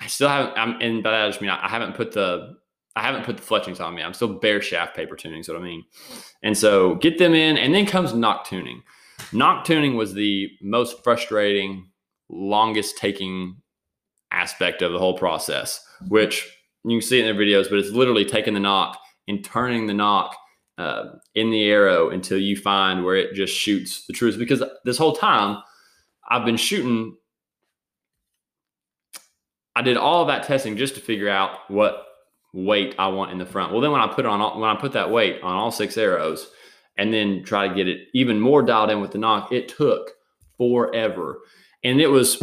I 0.00 0.06
still 0.06 0.28
haven't. 0.28 0.56
I'm, 0.56 0.80
and 0.80 1.02
by 1.02 1.10
that 1.10 1.24
I 1.24 1.28
just 1.28 1.40
mean 1.40 1.50
I, 1.50 1.66
I 1.66 1.68
haven't 1.68 1.94
put 1.94 2.12
the 2.12 2.56
I 2.94 3.02
haven't 3.02 3.24
put 3.24 3.36
the 3.36 3.42
fletchings 3.42 3.80
on 3.80 3.94
me. 3.94 4.02
I'm 4.02 4.14
still 4.14 4.38
bare 4.38 4.60
shaft 4.60 4.96
paper 4.96 5.16
tuning. 5.16 5.40
Is 5.40 5.48
what 5.48 5.58
I 5.58 5.62
mean. 5.62 5.84
And 6.42 6.56
so 6.56 6.96
get 6.96 7.18
them 7.18 7.34
in, 7.34 7.56
and 7.56 7.74
then 7.74 7.86
comes 7.86 8.14
nock 8.14 8.46
tuning. 8.46 8.82
Nock 9.32 9.64
tuning 9.64 9.96
was 9.96 10.14
the 10.14 10.50
most 10.62 11.02
frustrating, 11.02 11.90
longest 12.28 12.96
taking 12.98 13.56
aspect 14.30 14.82
of 14.82 14.92
the 14.92 14.98
whole 14.98 15.18
process, 15.18 15.84
which 16.08 16.48
you 16.84 16.98
can 16.98 17.06
see 17.06 17.18
it 17.18 17.26
in 17.26 17.36
their 17.36 17.46
videos, 17.46 17.68
but 17.68 17.78
it's 17.78 17.90
literally 17.90 18.24
taking 18.24 18.54
the 18.54 18.60
nock 18.60 18.98
and 19.26 19.44
turning 19.44 19.86
the 19.86 19.94
nock 19.94 20.36
uh, 20.78 21.04
in 21.34 21.50
the 21.50 21.64
arrow 21.64 22.10
until 22.10 22.38
you 22.38 22.56
find 22.56 23.04
where 23.04 23.16
it 23.16 23.34
just 23.34 23.54
shoots 23.54 24.06
the 24.06 24.12
truth. 24.12 24.38
Because 24.38 24.62
this 24.84 24.98
whole 24.98 25.14
time, 25.14 25.62
I've 26.28 26.44
been 26.44 26.56
shooting. 26.56 27.16
I 29.74 29.82
did 29.82 29.96
all 29.96 30.24
that 30.26 30.44
testing 30.44 30.76
just 30.76 30.94
to 30.94 31.00
figure 31.00 31.28
out 31.28 31.68
what 31.68 32.06
weight 32.52 32.94
I 32.98 33.08
want 33.08 33.32
in 33.32 33.38
the 33.38 33.46
front. 33.46 33.72
Well, 33.72 33.80
then 33.80 33.92
when 33.92 34.00
I 34.00 34.06
put 34.06 34.26
on 34.26 34.60
when 34.60 34.70
I 34.70 34.76
put 34.76 34.92
that 34.92 35.10
weight 35.10 35.42
on 35.42 35.54
all 35.54 35.70
six 35.70 35.96
arrows, 35.96 36.50
and 36.98 37.14
then 37.14 37.42
try 37.44 37.66
to 37.66 37.74
get 37.74 37.88
it 37.88 38.08
even 38.12 38.40
more 38.40 38.62
dialed 38.62 38.90
in 38.90 39.00
with 39.00 39.12
the 39.12 39.18
nock, 39.18 39.52
it 39.52 39.68
took 39.68 40.10
forever. 40.58 41.38
And 41.84 42.00
it 42.00 42.08
was, 42.08 42.42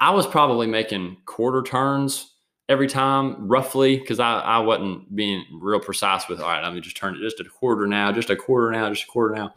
I 0.00 0.10
was 0.10 0.26
probably 0.26 0.68
making 0.68 1.16
quarter 1.26 1.62
turns 1.62 2.34
every 2.68 2.86
time 2.86 3.48
roughly 3.48 3.96
because 3.96 4.20
I, 4.20 4.40
I 4.40 4.58
wasn't 4.58 5.14
being 5.14 5.44
real 5.60 5.80
precise 5.80 6.28
with 6.28 6.40
all 6.40 6.48
right 6.48 6.62
let 6.62 6.74
me 6.74 6.80
just 6.80 6.96
turn 6.96 7.14
it 7.14 7.20
just 7.20 7.40
a 7.40 7.44
quarter 7.44 7.86
now 7.86 8.12
just 8.12 8.30
a 8.30 8.36
quarter 8.36 8.70
now 8.70 8.88
just 8.90 9.04
a 9.04 9.06
quarter 9.06 9.34
now. 9.34 9.54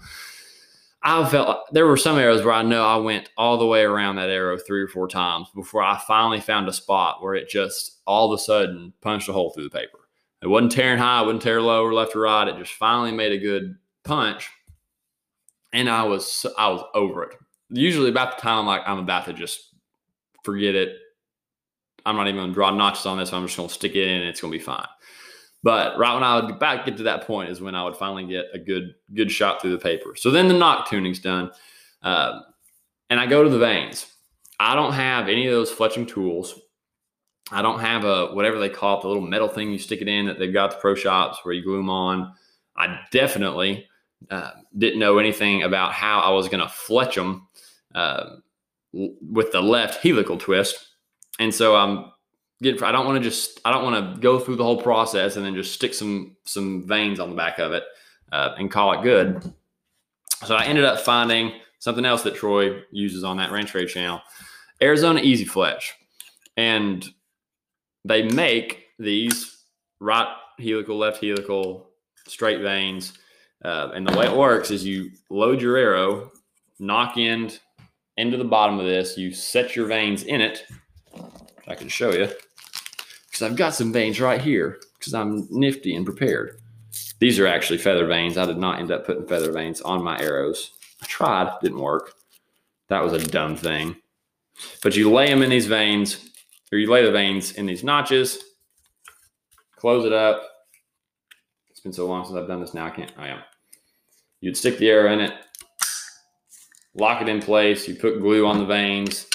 I 1.04 1.28
felt 1.28 1.66
there 1.74 1.88
were 1.88 1.98
some 1.98 2.18
arrows 2.18 2.44
where 2.44 2.54
i 2.54 2.62
know 2.62 2.86
i 2.86 2.96
went 2.96 3.30
all 3.38 3.58
the 3.58 3.66
way 3.66 3.82
around 3.82 4.16
that 4.16 4.30
arrow 4.30 4.58
three 4.58 4.82
or 4.82 4.88
four 4.88 5.08
times 5.08 5.48
before 5.56 5.82
i 5.82 6.00
finally 6.08 6.40
found 6.40 6.70
a 6.70 6.74
spot 6.74 7.22
where 7.22 7.34
it 7.34 7.50
just 7.50 8.02
all 8.08 8.32
of 8.32 8.40
a 8.40 8.42
sudden 8.42 8.94
punched 9.02 9.28
a 9.28 9.34
hole 9.34 9.52
through 9.52 9.64
the 9.64 9.70
paper. 9.70 9.98
It 10.42 10.48
wasn't 10.48 10.72
tearing 10.72 11.00
high 11.00 11.22
it 11.22 11.26
wasn't 11.26 11.42
tearing 11.42 11.66
low 11.66 11.84
or 11.84 11.94
left 11.94 12.16
or 12.16 12.22
right 12.22 12.48
it 12.48 12.58
just 12.58 12.74
finally 12.74 13.12
made 13.12 13.32
a 13.32 13.38
good 13.38 13.76
punch 14.04 14.50
and 15.74 15.90
i 15.90 16.04
was 16.04 16.46
i 16.58 16.70
was 16.70 16.84
over 16.94 17.24
it. 17.24 17.36
Usually 17.70 18.10
about 18.10 18.38
the 18.38 18.42
time 18.42 18.66
like 18.66 18.82
i'm 18.86 19.00
about 19.00 19.26
to 19.26 19.34
just 19.34 19.74
forget 20.44 20.76
it 20.76 20.98
I'm 22.06 22.16
not 22.16 22.28
even 22.28 22.40
going 22.40 22.50
to 22.50 22.54
draw 22.54 22.72
notches 22.72 23.06
on 23.06 23.18
this. 23.18 23.34
I'm 23.34 23.46
just 23.46 23.58
going 23.58 23.70
to 23.70 23.74
stick 23.74 23.96
it 23.96 24.08
in 24.08 24.22
and 24.22 24.30
it's 24.30 24.42
going 24.42 24.52
to 24.52 24.58
be 24.58 24.64
fine. 24.64 24.88
But 25.64 25.98
right 25.98 26.14
when 26.14 26.24
I 26.24 26.40
would 26.40 26.60
back 26.60 26.86
get 26.86 26.98
to 26.98 27.04
that 27.04 27.28
point 27.28 27.50
is 27.50 27.62
when 27.62 27.76
I 27.76 27.84
would 27.84 27.96
finally 27.96 28.26
get 28.26 28.46
a 28.54 28.60
good 28.60 28.96
good 29.14 29.32
shot 29.32 29.62
through 29.62 29.72
the 29.72 29.78
paper. 29.78 30.16
So 30.16 30.32
then 30.32 30.48
the 30.48 30.56
nock 30.56 30.90
tuning's 30.90 31.20
done, 31.20 31.52
uh, 32.02 32.40
and 33.10 33.20
I 33.20 33.28
go 33.28 33.44
to 33.44 33.50
the 33.50 33.60
vanes. 33.60 34.08
I 34.60 34.76
don't 34.76 34.94
have 34.94 35.28
any 35.28 35.48
of 35.48 35.54
those 35.54 35.72
fletching 35.72 36.08
tools. 36.08 36.60
I 37.52 37.62
don't 37.62 37.80
have 37.80 38.06
a 38.06 38.28
whatever 38.28 38.58
they 38.58 38.70
call 38.70 38.98
it, 38.98 39.02
the 39.02 39.08
little 39.08 39.22
metal 39.22 39.48
thing 39.48 39.72
you 39.72 39.78
stick 39.78 40.02
it 40.02 40.08
in 40.08 40.26
that 40.26 40.40
they've 40.40 40.54
got 40.54 40.72
the 40.72 40.78
pro 40.78 40.96
shops 40.96 41.40
where 41.44 41.54
you 41.54 41.64
glue 41.64 41.78
them 41.78 41.90
on. 41.90 42.34
I 42.76 43.00
definitely 43.12 43.88
uh, 44.32 44.52
didn't 44.78 45.00
know 45.00 45.20
anything 45.20 45.64
about 45.64 45.94
how 45.94 46.22
I 46.22 46.32
was 46.32 46.48
going 46.48 46.64
to 46.64 46.70
fletch 46.70 47.16
them 47.16 47.48
uh, 47.94 48.38
with 48.94 49.52
the 49.52 49.62
left 49.62 50.02
helical 50.02 50.38
twist 50.38 50.91
and 51.42 51.52
so 51.52 51.76
I'm 51.76 52.12
getting, 52.62 52.84
I 52.84 52.92
don't 52.92 53.08
want 53.08 53.18
to 53.18 53.28
just, 53.28 53.60
I 53.66 53.72
don't 53.72 53.84
want 53.84 54.14
to 54.14 54.22
go 54.22 54.38
through 54.38 54.58
the 54.58 54.64
whole 54.64 54.80
process 54.80 55.38
and 55.38 55.46
then 55.46 55.56
just 55.56 55.74
stick 55.74 55.96
some, 55.96 56.38
some 56.46 56.88
vanes 56.88 57.20
on 57.20 57.32
the 57.32 57.36
back 57.36 57.58
of 57.58 57.74
it 57.74 57.84
uh, 58.32 58.54
and 58.60 58.70
call 58.70 58.94
it 58.94 59.02
good. 59.02 59.52
So 60.46 60.56
I 60.56 60.66
ended 60.66 60.86
up 60.86 61.00
finding 61.00 61.54
something 61.80 62.06
else 62.06 62.22
that 62.24 62.36
Troy 62.36 62.84
uses 62.92 63.24
on 63.24 63.38
that 63.38 63.52
ranch 63.52 63.72
trade 63.72 63.90
channel, 63.90 64.22
Arizona 64.84 65.20
Easy 65.20 65.44
Fletch. 65.44 65.96
And 66.58 67.04
they 68.06 68.22
make 68.22 68.90
these 69.00 69.64
right 70.00 70.32
helical, 70.60 71.00
left 71.00 71.24
helical, 71.24 71.90
straight 72.28 72.62
vanes. 72.62 73.14
Uh, 73.66 73.90
and 73.96 74.08
the 74.08 74.16
way 74.16 74.28
it 74.28 74.38
works 74.38 74.70
is 74.70 74.86
you 74.86 75.10
load 75.32 75.60
your 75.60 75.76
arrow, 75.76 76.32
nock 76.78 77.18
end 77.18 77.60
into 78.18 78.38
the 78.38 78.44
bottom 78.44 78.80
of 78.80 78.86
this, 78.86 79.18
you 79.18 79.34
set 79.34 79.76
your 79.76 79.88
vanes 79.88 80.22
in 80.22 80.40
it, 80.40 80.68
I 81.72 81.76
can 81.76 81.88
show 81.88 82.12
you 82.12 82.30
because 83.28 83.42
I've 83.42 83.56
got 83.56 83.74
some 83.74 83.94
vanes 83.94 84.20
right 84.20 84.42
here 84.42 84.80
because 85.00 85.14
I'm 85.14 85.48
nifty 85.50 85.96
and 85.96 86.06
prepared. 86.06 86.60
These 87.20 87.40
are 87.40 87.48
actually 87.48 87.78
feather 87.78 88.06
vanes. 88.06 88.38
I 88.38 88.46
did 88.46 88.58
not 88.58 88.80
end 88.80 88.92
up 88.92 89.06
putting 89.06 89.26
feather 89.26 89.52
vanes 89.52 89.80
on 89.82 90.04
my 90.04 90.20
arrows. 90.20 90.72
I 91.02 91.06
tried, 91.06 91.58
didn't 91.62 91.80
work. 91.80 92.14
That 92.90 93.04
was 93.04 93.14
a 93.14 93.26
dumb 93.26 93.56
thing. 93.56 93.96
But 94.84 94.98
you 94.98 95.12
lay 95.12 95.28
them 95.28 95.42
in 95.42 95.50
these 95.50 95.68
vanes, 95.68 96.30
or 96.72 96.78
you 96.78 96.92
lay 96.92 97.06
the 97.06 97.12
vanes 97.12 97.54
in 97.54 97.66
these 97.66 97.84
notches, 97.84 98.38
close 99.78 100.06
it 100.06 100.14
up. 100.14 100.44
It's 101.70 101.80
been 101.80 101.94
so 101.94 102.06
long 102.06 102.26
since 102.26 102.38
I've 102.38 102.48
done 102.48 102.60
this 102.60 102.74
now, 102.74 102.88
I 102.88 102.90
can't, 102.90 103.12
I 103.18 103.30
am. 103.30 103.40
You'd 104.42 104.58
stick 104.58 104.78
the 104.78 104.90
arrow 104.90 105.14
in 105.14 105.22
it, 105.22 105.34
lock 106.96 107.22
it 107.22 107.30
in 107.30 107.40
place, 107.40 107.88
you 107.88 107.96
put 107.96 108.20
glue 108.20 108.46
on 108.46 108.58
the 108.58 108.66
vanes, 108.66 109.28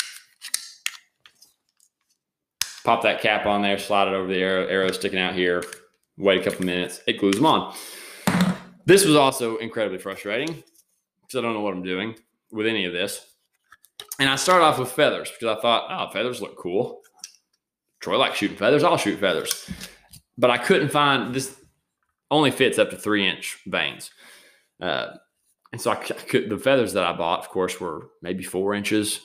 pop 2.87 3.02
that 3.02 3.21
cap 3.21 3.47
on 3.47 3.62
there, 3.62 3.78
slide 3.78 4.09
it 4.09 4.14
over 4.14 4.28
the 4.28 4.38
arrow, 4.38 4.66
arrow 4.66 4.93
sticking 4.93 5.19
out 5.19 5.35
here, 5.35 5.62
wait 6.16 6.40
a 6.40 6.45
couple 6.45 6.64
minutes, 6.64 7.02
it 7.07 7.19
glues 7.19 7.35
them 7.35 7.45
on. 7.45 7.75
This 8.87 9.05
was 9.05 9.16
also 9.16 9.57
incredibly 9.57 9.99
frustrating 9.99 10.62
because 11.21 11.37
I 11.37 11.40
don't 11.40 11.52
know 11.52 11.61
what 11.61 11.75
I'm 11.75 11.83
doing 11.83 12.14
with 12.52 12.66
any 12.66 12.85
of 12.85 12.93
this. 12.93 13.26
And 14.21 14.31
I 14.31 14.37
started 14.37 14.64
off 14.64 14.78
with 14.78 14.93
feathers 14.93 15.31
because 15.31 15.59
I 15.59 15.61
thought, 15.61 15.88
oh, 15.90 16.12
feathers 16.12 16.40
look 16.40 16.57
cool. 16.57 17.02
Troy 18.00 18.16
likes 18.16 18.38
shooting 18.38 18.57
feathers. 18.57 18.85
I'll 18.85 18.97
shoot 18.97 19.19
feathers. 19.19 19.69
But 20.38 20.50
I 20.50 20.59
couldn't 20.59 20.90
find 20.90 21.35
this 21.35 21.57
only 22.31 22.52
fits 22.52 22.78
up 22.78 22.90
to 22.90 22.97
three 22.97 23.28
inch 23.28 23.59
vanes. 23.66 24.11
Uh, 24.81 25.09
and 25.73 25.81
so 25.81 25.90
I, 25.90 25.97
could, 25.97 26.49
the 26.49 26.59
feathers 26.59 26.93
that 26.93 27.05
I 27.05 27.12
bought, 27.12 27.40
of 27.40 27.49
course, 27.49 27.81
were 27.81 28.11
maybe 28.23 28.45
four 28.45 28.75
inches. 28.75 29.21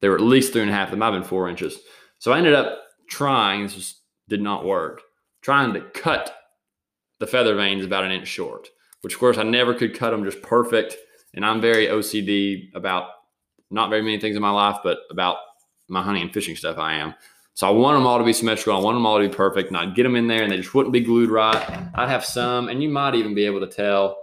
They 0.00 0.08
were 0.08 0.16
at 0.16 0.20
least 0.20 0.52
three 0.52 0.62
and 0.62 0.70
a 0.70 0.74
half. 0.74 0.90
They 0.90 0.96
might 0.96 1.12
have 1.12 1.22
been 1.22 1.28
four 1.28 1.48
inches. 1.48 1.78
So 2.18 2.32
I 2.32 2.38
ended 2.38 2.54
up 2.54 2.78
trying, 3.10 3.64
this 3.64 3.74
just 3.74 3.96
did 4.28 4.40
not 4.40 4.64
work, 4.64 5.02
trying 5.42 5.74
to 5.74 5.80
cut 5.80 6.34
the 7.18 7.26
feather 7.26 7.54
vanes 7.54 7.84
about 7.84 8.04
an 8.04 8.12
inch 8.12 8.28
short, 8.28 8.70
which 9.02 9.14
of 9.14 9.20
course 9.20 9.36
I 9.36 9.42
never 9.42 9.74
could 9.74 9.94
cut 9.94 10.10
them 10.10 10.24
just 10.24 10.40
perfect. 10.40 10.96
And 11.34 11.44
I'm 11.44 11.60
very 11.60 11.86
OCD 11.86 12.74
about 12.74 13.08
not 13.70 13.90
very 13.90 14.02
many 14.02 14.18
things 14.18 14.36
in 14.36 14.42
my 14.42 14.50
life, 14.50 14.78
but 14.82 15.00
about 15.10 15.36
my 15.88 16.02
hunting 16.02 16.22
and 16.22 16.32
fishing 16.32 16.56
stuff 16.56 16.78
I 16.78 16.94
am. 16.94 17.14
So 17.54 17.66
I 17.66 17.70
want 17.70 17.96
them 17.96 18.06
all 18.06 18.18
to 18.18 18.24
be 18.24 18.32
symmetrical. 18.32 18.74
I 18.74 18.82
want 18.82 18.96
them 18.96 19.04
all 19.04 19.20
to 19.20 19.28
be 19.28 19.34
perfect. 19.34 19.68
And 19.68 19.76
I'd 19.76 19.94
get 19.94 20.04
them 20.04 20.16
in 20.16 20.28
there 20.28 20.42
and 20.42 20.50
they 20.50 20.56
just 20.56 20.74
wouldn't 20.74 20.92
be 20.92 21.00
glued 21.00 21.30
right. 21.30 21.88
I'd 21.94 22.08
have 22.08 22.24
some, 22.24 22.68
and 22.68 22.82
you 22.82 22.88
might 22.88 23.14
even 23.14 23.34
be 23.34 23.44
able 23.44 23.60
to 23.60 23.66
tell, 23.66 24.16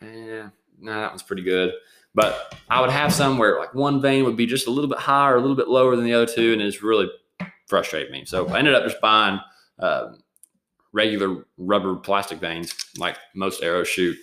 yeah, 0.00 0.48
nah, 0.80 1.00
that 1.00 1.10
one's 1.10 1.22
pretty 1.22 1.42
good. 1.42 1.72
But 2.14 2.56
I 2.68 2.80
would 2.80 2.90
have 2.90 3.12
some 3.12 3.38
where 3.38 3.58
like 3.58 3.74
one 3.74 4.00
vane 4.00 4.24
would 4.24 4.36
be 4.36 4.46
just 4.46 4.66
a 4.66 4.70
little 4.70 4.88
bit 4.88 4.98
higher, 4.98 5.36
a 5.36 5.40
little 5.40 5.56
bit 5.56 5.68
lower 5.68 5.94
than 5.94 6.04
the 6.04 6.14
other 6.14 6.26
two, 6.26 6.52
and 6.52 6.62
it's 6.62 6.82
really 6.82 7.10
frustrated 7.70 8.12
me. 8.12 8.24
So 8.26 8.48
I 8.48 8.58
ended 8.58 8.74
up 8.74 8.84
just 8.84 9.00
buying 9.00 9.40
uh, 9.78 10.12
regular 10.92 11.46
rubber 11.56 11.96
plastic 11.96 12.38
vanes, 12.38 12.74
like 12.98 13.16
most 13.34 13.62
arrows 13.62 13.88
shoot. 13.88 14.18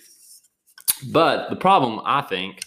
But 1.10 1.50
the 1.50 1.56
problem, 1.56 2.00
I 2.04 2.22
think, 2.22 2.62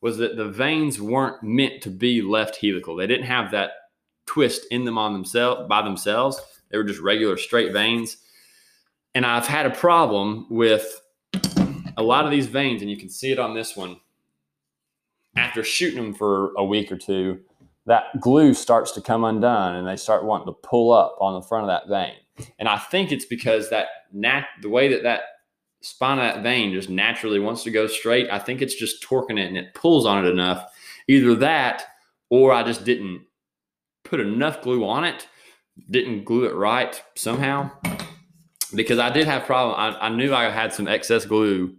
was 0.00 0.18
that 0.18 0.36
the 0.36 0.48
vanes 0.48 1.00
weren't 1.00 1.42
meant 1.42 1.82
to 1.82 1.90
be 1.90 2.22
left 2.22 2.56
helical. 2.56 2.96
They 2.96 3.06
didn't 3.06 3.26
have 3.26 3.50
that 3.52 3.70
twist 4.26 4.66
in 4.70 4.84
them 4.84 4.98
on 4.98 5.12
themselves 5.12 5.68
by 5.68 5.82
themselves. 5.82 6.40
They 6.70 6.78
were 6.78 6.84
just 6.84 7.00
regular 7.00 7.36
straight 7.36 7.72
vanes. 7.72 8.16
And 9.14 9.24
I've 9.24 9.46
had 9.46 9.66
a 9.66 9.70
problem 9.70 10.46
with 10.50 11.00
a 11.96 12.02
lot 12.02 12.24
of 12.24 12.30
these 12.30 12.46
vanes, 12.46 12.82
and 12.82 12.90
you 12.90 12.96
can 12.96 13.08
see 13.08 13.30
it 13.30 13.38
on 13.38 13.54
this 13.54 13.76
one. 13.76 14.00
After 15.36 15.64
shooting 15.64 16.02
them 16.02 16.14
for 16.14 16.52
a 16.56 16.64
week 16.64 16.92
or 16.92 16.96
two, 16.96 17.40
that 17.86 18.04
glue 18.20 18.54
starts 18.54 18.92
to 18.92 19.00
come 19.00 19.24
undone 19.24 19.76
and 19.76 19.86
they 19.86 19.96
start 19.96 20.24
wanting 20.24 20.46
to 20.46 20.58
pull 20.62 20.92
up 20.92 21.16
on 21.20 21.34
the 21.34 21.46
front 21.46 21.64
of 21.64 21.68
that 21.68 21.88
vane. 21.88 22.48
And 22.58 22.68
I 22.68 22.78
think 22.78 23.12
it's 23.12 23.26
because 23.26 23.70
that 23.70 23.86
nat 24.12 24.46
the 24.62 24.68
way 24.68 24.88
that 24.88 25.02
that 25.02 25.22
spine 25.82 26.18
of 26.18 26.24
that 26.24 26.42
vane 26.42 26.72
just 26.72 26.88
naturally 26.88 27.38
wants 27.38 27.62
to 27.64 27.70
go 27.70 27.86
straight. 27.86 28.28
I 28.30 28.38
think 28.38 28.62
it's 28.62 28.74
just 28.74 29.02
torquing 29.02 29.38
it 29.38 29.48
and 29.48 29.56
it 29.56 29.74
pulls 29.74 30.06
on 30.06 30.24
it 30.24 30.28
enough. 30.28 30.72
Either 31.06 31.34
that 31.36 31.84
or 32.30 32.52
I 32.52 32.62
just 32.62 32.84
didn't 32.84 33.26
put 34.02 34.18
enough 34.18 34.62
glue 34.62 34.86
on 34.86 35.04
it, 35.04 35.28
didn't 35.90 36.24
glue 36.24 36.44
it 36.44 36.54
right 36.54 37.00
somehow. 37.14 37.70
Because 38.74 38.98
I 38.98 39.10
did 39.10 39.26
have 39.26 39.44
problem. 39.44 39.78
I, 39.78 40.06
I 40.06 40.08
knew 40.08 40.34
I 40.34 40.50
had 40.50 40.72
some 40.72 40.88
excess 40.88 41.26
glue 41.26 41.76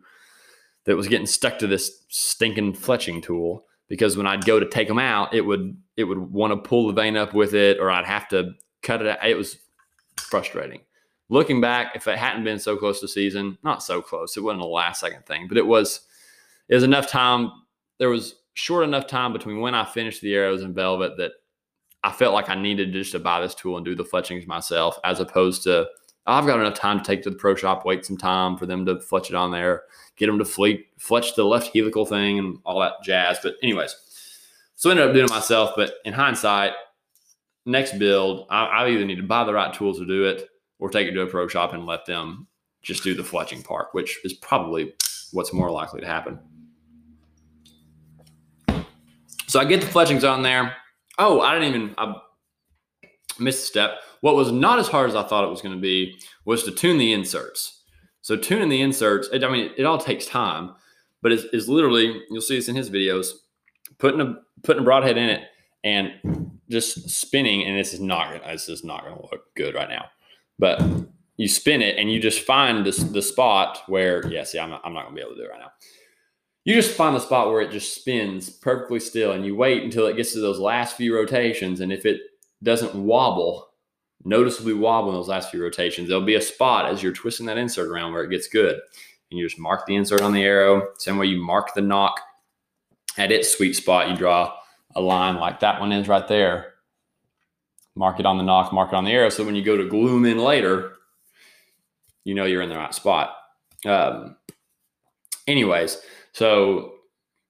that 0.86 0.96
was 0.96 1.08
getting 1.08 1.28
stuck 1.28 1.58
to 1.60 1.68
this 1.68 2.04
stinking 2.10 2.74
fletching 2.74 3.24
tool. 3.24 3.66
Because 3.88 4.18
when 4.18 4.28
I'd 4.28 4.46
go 4.46 4.60
to 4.60 4.68
take 4.68 4.88
them 4.88 5.00
out, 5.00 5.34
it 5.34 5.42
would 5.42 5.78
it 5.96 6.06
would 6.06 6.18
want 6.18 6.52
to 6.52 6.58
pull 6.58 6.88
the 6.88 6.94
vane 6.94 7.18
up 7.18 7.34
with 7.34 7.54
it, 7.54 7.80
or 7.80 7.92
I'd 7.92 8.06
have 8.06 8.28
to 8.30 8.54
cut 8.82 9.02
it 9.02 9.08
out. 9.08 9.26
It 9.28 9.38
was 9.38 9.58
frustrating. 10.18 10.82
Looking 11.30 11.62
back, 11.62 11.96
if 11.96 12.08
it 12.08 12.18
hadn't 12.18 12.44
been 12.44 12.60
so 12.60 12.78
close 12.78 13.00
to 13.02 13.08
season, 13.08 13.58
not 13.64 13.82
so 13.82 14.02
close, 14.02 14.38
it 14.38 14.42
wasn't 14.42 14.62
a 14.62 14.68
last 14.68 15.00
second 15.00 15.26
thing, 15.26 15.48
but 15.48 15.58
it 15.58 15.66
was 15.66 16.02
it 16.70 16.76
was 16.76 16.84
enough 16.84 17.08
time. 17.08 17.52
There 18.00 18.10
was 18.10 18.36
short 18.54 18.84
enough 18.84 19.08
time 19.08 19.34
between 19.34 19.60
when 19.60 19.76
I 19.76 19.86
finished 19.86 20.22
the 20.22 20.34
arrows 20.34 20.62
in 20.62 20.74
velvet 20.74 21.18
that 21.18 21.32
I 22.04 22.12
felt 22.12 22.34
like 22.34 22.50
I 22.50 22.56
needed 22.56 22.94
just 22.94 23.12
to 23.14 23.20
buy 23.20 23.42
this 23.42 23.56
tool 23.56 23.78
and 23.78 23.86
do 23.86 23.96
the 23.96 24.06
fletchings 24.06 24.48
myself, 24.48 25.00
as 25.04 25.20
opposed 25.20 25.64
to 25.64 25.88
oh, 26.28 26.34
I've 26.34 26.46
got 26.46 26.60
enough 26.60 26.76
time 26.76 27.00
to 27.00 27.04
take 27.04 27.24
to 27.24 27.30
the 27.30 27.36
pro 27.36 27.56
shop, 27.56 27.86
wait 27.86 28.06
some 28.06 28.18
time 28.18 28.58
for 28.58 28.66
them 28.66 28.86
to 28.86 29.00
fletch 29.00 29.30
it 29.30 29.36
on 29.36 29.52
there, 29.52 29.84
get 30.18 30.28
them 30.28 30.40
to 30.40 30.46
fleet, 30.46 30.88
fletch 30.98 31.36
the 31.36 31.44
left 31.44 31.72
helical 31.74 32.06
thing 32.06 32.40
and 32.40 32.60
all 32.66 32.80
that 32.80 33.04
jazz. 33.04 33.40
But 33.42 33.56
anyways, 33.62 33.96
so 34.76 34.90
I 34.90 34.92
ended 34.92 35.08
up 35.08 35.14
doing 35.14 35.26
it 35.26 35.32
myself. 35.32 35.72
But 35.76 35.96
in 36.06 36.14
hindsight, 36.14 36.74
next 37.66 37.98
build, 37.98 38.48
I, 38.50 38.66
I 38.66 38.90
either 38.90 39.06
need 39.06 39.16
to 39.16 39.24
buy 39.24 39.44
the 39.44 39.54
right 39.54 39.74
tools 39.74 40.00
to 40.00 40.06
do 40.06 40.26
it 40.26 40.50
or 40.80 40.90
take 40.90 41.08
it 41.08 41.12
to 41.12 41.22
a 41.22 41.28
pro 41.28 41.48
shop 41.48 41.74
and 41.74 41.86
let 41.86 42.06
them 42.06 42.48
just 42.82 43.04
do 43.04 43.14
the 43.14 43.24
fletching 43.24 43.64
part, 43.64 43.88
which 43.94 44.20
is 44.24 44.34
probably 44.34 44.94
what's 45.32 45.54
more 45.54 45.72
likely 45.72 46.02
to 46.02 46.08
happen. 46.08 46.40
So 49.48 49.60
I 49.60 49.66
get 49.66 49.82
the 49.82 49.88
fletchings 49.88 50.24
on 50.24 50.44
there. 50.44 50.76
Oh, 51.18 51.42
I 51.42 51.54
didn't 51.54 51.76
even 51.76 51.96
I 51.98 52.16
missed 53.40 53.64
a 53.64 53.68
step. 53.68 54.00
What 54.22 54.36
was 54.36 54.52
not 54.52 54.80
as 54.80 54.88
hard 54.88 55.10
as 55.10 55.16
I 55.16 55.24
thought 55.24 55.46
it 55.46 55.50
was 55.50 55.62
going 55.62 55.76
to 55.76 55.82
be 55.82 56.20
was 56.46 56.64
to 56.64 56.72
tune 56.72 56.98
the 56.98 57.14
inserts. 57.14 57.75
So 58.26 58.36
tuning 58.36 58.70
the 58.70 58.82
inserts, 58.82 59.30
it, 59.32 59.44
I 59.44 59.52
mean, 59.52 59.66
it, 59.66 59.74
it, 59.78 59.86
all 59.86 60.00
takes 60.00 60.26
time, 60.26 60.74
but 61.22 61.32
it's, 61.32 61.44
it's 61.54 61.68
literally 61.68 62.24
you'll 62.32 62.42
see 62.42 62.56
this 62.56 62.68
in 62.68 62.76
his 62.76 62.90
videos, 62.90 63.34
putting 64.00 64.20
a 64.20 64.38
putting 64.64 64.82
a 64.82 64.84
broadhead 64.84 65.16
in 65.16 65.30
it 65.30 65.44
and 65.84 66.50
just 66.68 67.08
spinning, 67.08 67.64
and 67.68 67.78
this 67.78 67.94
is 67.94 68.00
not 68.00 68.32
gonna 68.32 68.52
this 68.52 68.68
is 68.68 68.84
not 68.84 69.04
gonna 69.04 69.22
look 69.22 69.54
good 69.56 69.76
right 69.76 69.90
now. 69.90 70.06
But 70.58 70.82
you 71.38 71.48
spin 71.48 71.84
it 71.84 72.00
and 72.00 72.12
you 72.12 72.20
just 72.20 72.42
find 72.42 72.84
this 72.84 72.98
the 72.98 73.22
spot 73.22 73.84
where 73.86 74.26
yeah, 74.26 74.44
see, 74.44 74.58
I'm 74.58 74.72
not, 74.72 74.82
I'm 74.84 74.94
not 74.96 75.04
gonna 75.04 75.16
be 75.16 75.22
able 75.22 75.36
to 75.36 75.38
do 75.38 75.44
it 75.44 75.52
right 75.52 75.60
now. 75.60 75.72
You 76.64 76.74
just 76.74 76.98
find 76.98 77.16
the 77.16 77.20
spot 77.20 77.50
where 77.50 77.62
it 77.62 77.70
just 77.70 77.94
spins 77.94 78.50
perfectly 78.50 79.02
still, 79.02 79.34
and 79.34 79.46
you 79.46 79.56
wait 79.56 79.84
until 79.84 80.08
it 80.08 80.18
gets 80.18 80.34
to 80.34 80.40
those 80.40 80.58
last 80.58 80.98
few 80.98 81.16
rotations. 81.16 81.80
And 81.80 81.94
if 81.94 82.08
it 82.08 82.22
doesn't 82.64 82.96
wobble, 82.96 83.68
noticeably 84.26 84.74
wobble 84.74 85.10
in 85.10 85.16
those 85.16 85.30
last 85.30 85.52
few 85.52 85.62
rotations, 85.62 86.10
there'll 86.10 86.26
be 86.26 86.36
a 86.36 86.42
spot 86.42 86.92
as 86.92 87.02
you're 87.02 87.14
twisting 87.14 87.46
that 87.46 87.58
insert 87.58 87.88
around 87.88 88.12
where 88.12 88.24
it 88.24 88.30
gets 88.30 88.48
good. 88.48 88.80
And 89.32 89.40
you 89.40 89.48
just 89.48 89.60
mark 89.60 89.86
the 89.86 89.96
insert 89.96 90.22
on 90.22 90.34
the 90.34 90.44
arrow. 90.44 90.90
Same 90.98 91.18
way 91.18 91.28
you 91.28 91.42
mark 91.42 91.74
the 91.74 91.82
nock 91.82 92.20
at 93.18 93.32
its 93.32 93.56
sweet 93.56 93.74
spot, 93.76 94.10
you 94.10 94.18
draw 94.18 94.54
a 94.94 95.02
line 95.02 95.38
like 95.38 95.62
that 95.62 95.80
one 95.80 95.92
is 95.92 96.08
right 96.08 96.28
there 96.28 96.76
mark 97.96 98.20
it 98.20 98.26
on 98.26 98.38
the 98.38 98.44
nock, 98.44 98.72
mark 98.74 98.92
it 98.92 98.96
on 98.96 99.06
the 99.06 99.12
arrow. 99.12 99.30
So 99.30 99.44
when 99.44 99.56
you 99.56 99.64
go 99.64 99.78
to 99.78 99.84
them 99.84 100.26
in 100.26 100.38
later, 100.38 100.94
you 102.24 102.36
know 102.36 102.46
you're 102.46 102.62
in 102.62 102.70
the 102.70 102.76
right 102.76 102.94
spot. 102.94 103.36
Um, 103.86 104.36
anyways, 105.48 105.98
so 106.34 106.96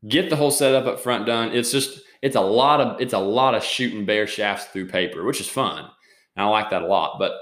get 0.07 0.29
the 0.29 0.35
whole 0.35 0.51
setup 0.51 0.85
up 0.85 0.99
front 0.99 1.25
done. 1.25 1.51
It's 1.51 1.71
just 1.71 2.01
it's 2.21 2.35
a 2.35 2.41
lot 2.41 2.81
of 2.81 3.01
it's 3.01 3.13
a 3.13 3.19
lot 3.19 3.55
of 3.55 3.63
shooting 3.63 4.05
bare 4.05 4.27
shafts 4.27 4.65
through 4.67 4.87
paper, 4.87 5.23
which 5.23 5.41
is 5.41 5.47
fun. 5.47 5.89
And 6.35 6.45
I 6.45 6.49
like 6.49 6.69
that 6.69 6.83
a 6.83 6.87
lot. 6.87 7.17
But 7.19 7.33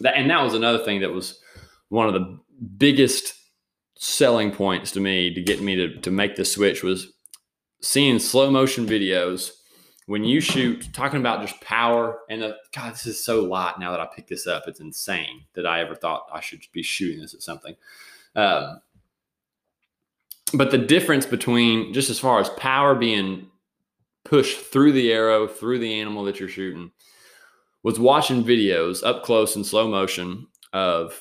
that 0.00 0.16
and 0.16 0.30
that 0.30 0.42
was 0.42 0.54
another 0.54 0.78
thing 0.78 1.00
that 1.00 1.12
was 1.12 1.40
one 1.88 2.06
of 2.06 2.14
the 2.14 2.38
biggest 2.76 3.34
selling 3.96 4.52
points 4.52 4.92
to 4.92 5.00
me 5.00 5.34
to 5.34 5.42
get 5.42 5.60
me 5.60 5.74
to 5.76 6.00
to 6.00 6.10
make 6.10 6.36
the 6.36 6.44
switch 6.44 6.82
was 6.82 7.12
seeing 7.80 8.18
slow 8.18 8.50
motion 8.50 8.86
videos 8.86 9.52
when 10.08 10.24
you 10.24 10.40
shoot, 10.40 10.88
talking 10.94 11.20
about 11.20 11.46
just 11.46 11.60
power 11.60 12.20
and 12.30 12.40
the, 12.40 12.56
God, 12.74 12.94
this 12.94 13.06
is 13.06 13.22
so 13.22 13.44
light 13.44 13.74
now 13.78 13.90
that 13.90 14.00
I 14.00 14.06
pick 14.06 14.26
this 14.26 14.46
up. 14.46 14.64
It's 14.66 14.80
insane 14.80 15.44
that 15.52 15.66
I 15.66 15.82
ever 15.82 15.94
thought 15.94 16.30
I 16.32 16.40
should 16.40 16.62
be 16.72 16.82
shooting 16.82 17.20
this 17.20 17.34
at 17.34 17.42
something. 17.42 17.76
Um, 18.34 18.80
but 20.54 20.70
the 20.70 20.78
difference 20.78 21.26
between 21.26 21.92
just 21.92 22.08
as 22.08 22.18
far 22.18 22.40
as 22.40 22.48
power 22.50 22.94
being 22.94 23.50
pushed 24.24 24.58
through 24.58 24.92
the 24.92 25.12
arrow, 25.12 25.46
through 25.46 25.80
the 25.80 26.00
animal 26.00 26.24
that 26.24 26.40
you're 26.40 26.48
shooting, 26.48 26.90
was 27.82 27.98
watching 27.98 28.44
videos 28.44 29.04
up 29.04 29.22
close 29.22 29.56
in 29.56 29.64
slow 29.64 29.88
motion 29.88 30.46
of 30.72 31.20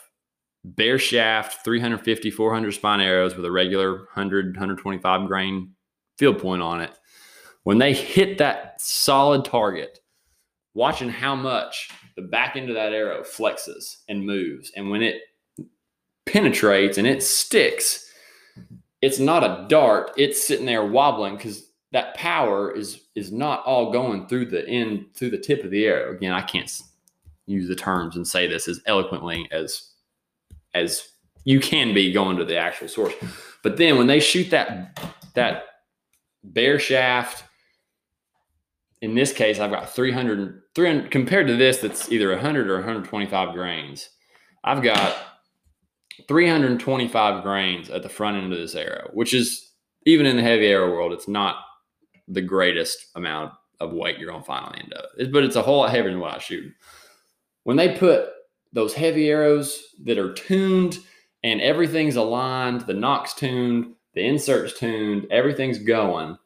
bare 0.63 0.99
shaft 0.99 1.63
350 1.63 2.31
400 2.31 2.71
spine 2.73 2.99
arrows 2.99 3.35
with 3.35 3.45
a 3.45 3.51
regular 3.51 3.97
100 3.97 4.55
125 4.55 5.27
grain 5.27 5.71
field 6.17 6.39
point 6.39 6.61
on 6.61 6.81
it 6.81 6.97
when 7.67 7.79
they 7.79 7.91
hit 7.91 8.37
that 8.37 8.79
solid 8.79 9.43
target, 9.43 9.99
watching 10.73 11.09
how 11.09 11.35
much 11.35 11.89
the 12.15 12.21
back 12.21 12.55
end 12.55 12.69
of 12.69 12.75
that 12.75 12.93
arrow 12.93 13.23
flexes 13.23 13.97
and 14.07 14.25
moves. 14.25 14.71
And 14.77 14.89
when 14.89 15.01
it 15.01 15.17
penetrates 16.25 16.97
and 16.97 17.05
it 17.05 17.21
sticks, 17.21 18.09
it's 19.01 19.19
not 19.19 19.43
a 19.43 19.65
dart, 19.67 20.11
it's 20.15 20.41
sitting 20.41 20.65
there 20.65 20.85
wobbling 20.85 21.35
because 21.35 21.66
that 21.97 22.13
power 22.13 22.71
is 22.71 23.05
is 23.15 23.31
not 23.31 23.65
all 23.65 23.91
going 23.91 24.27
through 24.27 24.45
the 24.45 24.63
end 24.69 25.03
through 25.15 25.31
the 25.31 25.37
tip 25.39 25.63
of 25.63 25.71
the 25.71 25.83
arrow. 25.87 26.11
Again, 26.11 26.31
I 26.31 26.41
can't 26.41 26.71
use 27.47 27.67
the 27.67 27.75
terms 27.75 28.15
and 28.15 28.27
say 28.27 28.45
this 28.45 28.67
as 28.67 28.79
eloquently 28.85 29.47
as 29.51 29.93
as 30.75 31.09
you 31.43 31.59
can 31.59 31.95
be 31.95 32.13
going 32.13 32.37
to 32.37 32.45
the 32.45 32.55
actual 32.55 32.87
source. 32.87 33.15
But 33.63 33.77
then 33.77 33.97
when 33.97 34.05
they 34.05 34.19
shoot 34.19 34.51
that 34.51 34.99
that 35.33 35.63
bare 36.43 36.77
shaft 36.77 37.45
in 39.01 39.15
this 39.15 39.33
case, 39.33 39.59
I've 39.59 39.71
got 39.71 39.89
300, 39.89 40.61
300 40.75 41.09
compared 41.09 41.47
to 41.47 41.55
this, 41.55 41.79
that's 41.79 42.11
either 42.11 42.29
100 42.29 42.69
or 42.69 42.75
125 42.75 43.53
grains. 43.55 44.09
I've 44.63 44.83
got 44.83 45.17
325 46.27 47.43
grains 47.43 47.89
at 47.89 48.03
the 48.03 48.09
front 48.09 48.37
end 48.37 48.53
of 48.53 48.59
this 48.59 48.75
arrow, 48.75 49.09
which 49.13 49.33
is 49.33 49.71
even 50.05 50.27
in 50.27 50.37
the 50.37 50.43
heavy 50.43 50.67
arrow 50.67 50.91
world, 50.91 51.11
it's 51.11 51.27
not 51.27 51.57
the 52.27 52.41
greatest 52.41 53.07
amount 53.15 53.53
of 53.79 53.93
weight 53.93 54.17
you're 54.17 54.29
going 54.29 54.41
to 54.41 54.45
finally 54.45 54.79
end 54.79 54.93
up. 54.93 55.05
But 55.31 55.43
it's 55.43 55.55
a 55.55 55.61
whole 55.61 55.79
lot 55.79 55.91
heavier 55.91 56.11
than 56.11 56.19
what 56.19 56.35
I 56.35 56.39
shoot. 56.39 56.73
When 57.63 57.77
they 57.77 57.97
put 57.97 58.29
those 58.73 58.93
heavy 58.93 59.29
arrows 59.29 59.81
that 60.03 60.17
are 60.17 60.33
tuned 60.33 60.99
and 61.43 61.61
everything's 61.61 62.15
aligned, 62.15 62.81
the 62.81 62.93
nock's 62.93 63.33
tuned, 63.33 63.93
the 64.13 64.25
insert's 64.25 64.77
tuned, 64.77 65.27
everything's 65.29 65.79
going, 65.79 66.37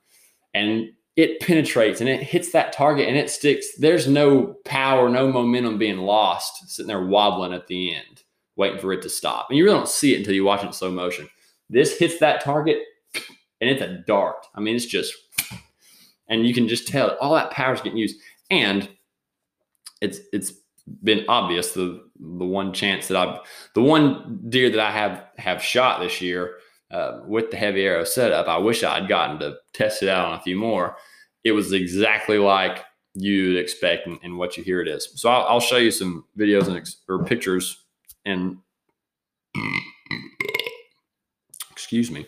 and 0.54 0.90
it 1.16 1.40
penetrates 1.42 2.00
and 2.00 2.10
it 2.10 2.22
hits 2.22 2.52
that 2.52 2.74
target 2.74 3.08
and 3.08 3.18
it 3.18 3.30
sticks. 3.30 3.78
There's 3.78 4.08
no 4.08 4.56
power, 4.66 5.10
no 5.10 5.32
momentum 5.32 5.78
being 5.78 6.00
lost, 6.00 6.70
sitting 6.70 6.88
there 6.88 7.06
wobbling 7.06 7.54
at 7.54 7.68
the 7.68 7.96
end, 7.96 8.24
waiting 8.56 8.80
for 8.80 8.94
it 8.94 9.02
to 9.04 9.10
stop. 9.10 9.48
And 9.50 9.58
you 9.58 9.66
really 9.66 9.78
don't 9.78 9.88
see 9.88 10.14
it 10.14 10.20
until 10.20 10.34
you 10.34 10.44
watch 10.44 10.64
it 10.64 10.68
in 10.68 10.74
slow 10.74 10.92
motion. 10.92 11.30
This 11.70 11.98
hits 11.98 12.20
that 12.20 12.44
target 12.44 12.80
and 13.60 13.70
it's 13.70 13.82
a 13.82 14.04
dart. 14.08 14.46
I 14.56 14.60
mean, 14.60 14.76
it's 14.76 14.86
just, 14.86 15.14
and 16.32 16.48
you 16.48 16.54
can 16.54 16.68
just 16.68 16.88
tell 16.88 17.16
all 17.20 17.36
that 17.36 17.52
power 17.52 17.74
is 17.74 17.82
getting 17.82 18.00
used. 18.00 18.20
And 18.50 18.90
it's 20.02 20.20
it's 20.34 20.54
been 21.04 21.26
obvious 21.28 21.74
the 21.74 22.04
the 22.20 22.46
one 22.46 22.74
chance 22.74 23.08
that 23.08 23.18
I've 23.18 23.40
the 23.76 23.84
one 23.84 24.40
deer 24.50 24.72
that 24.72 24.80
I 24.80 24.92
have 24.92 25.26
have 25.38 25.62
shot 25.62 26.00
this 26.00 26.22
year 26.22 26.56
uh, 26.90 27.20
with 27.28 27.52
the 27.52 27.58
heavy 27.58 27.84
arrow 27.84 28.06
setup. 28.06 28.48
I 28.48 28.58
wish 28.58 28.84
I'd 28.84 29.08
gotten 29.08 29.40
to 29.40 29.58
test 29.74 30.02
it 30.02 30.10
out 30.10 30.26
on 30.26 30.40
a 30.40 30.42
few 30.42 30.56
more. 30.56 30.96
It 31.44 31.52
was 31.52 31.74
exactly 31.74 32.38
like 32.38 32.84
you'd 33.14 33.58
expect 33.58 34.08
and, 34.08 34.18
and 34.24 34.38
what 34.38 34.58
you 34.58 34.64
hear 34.64 34.82
it 34.82 34.88
is. 34.88 35.10
So 35.16 35.30
I'll, 35.30 35.46
I'll 35.48 35.60
show 35.60 35.78
you 35.78 35.92
some 35.92 36.26
videos 36.38 36.68
and 36.68 36.78
ex- 36.78 36.98
or 37.10 37.24
pictures 37.26 37.84
and 38.26 38.58
excuse 41.72 42.10
me. 42.10 42.26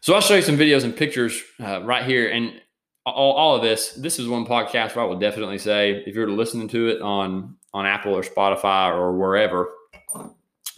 So 0.00 0.14
I'll 0.14 0.22
show 0.22 0.34
you 0.34 0.42
some 0.42 0.56
videos 0.56 0.84
and 0.84 0.96
pictures 0.96 1.42
uh, 1.62 1.82
right 1.82 2.04
here. 2.04 2.30
And 2.30 2.60
all, 3.04 3.32
all 3.32 3.56
of 3.56 3.62
this, 3.62 3.92
this 3.92 4.18
is 4.18 4.28
one 4.28 4.46
podcast 4.46 4.96
where 4.96 5.04
I 5.04 5.08
will 5.08 5.18
definitely 5.18 5.58
say 5.58 6.02
if 6.06 6.14
you're 6.14 6.30
listening 6.30 6.68
to 6.68 6.88
it 6.88 7.02
on 7.02 7.56
on 7.72 7.86
Apple 7.86 8.16
or 8.16 8.22
Spotify 8.22 8.92
or 8.92 9.16
wherever, 9.16 9.68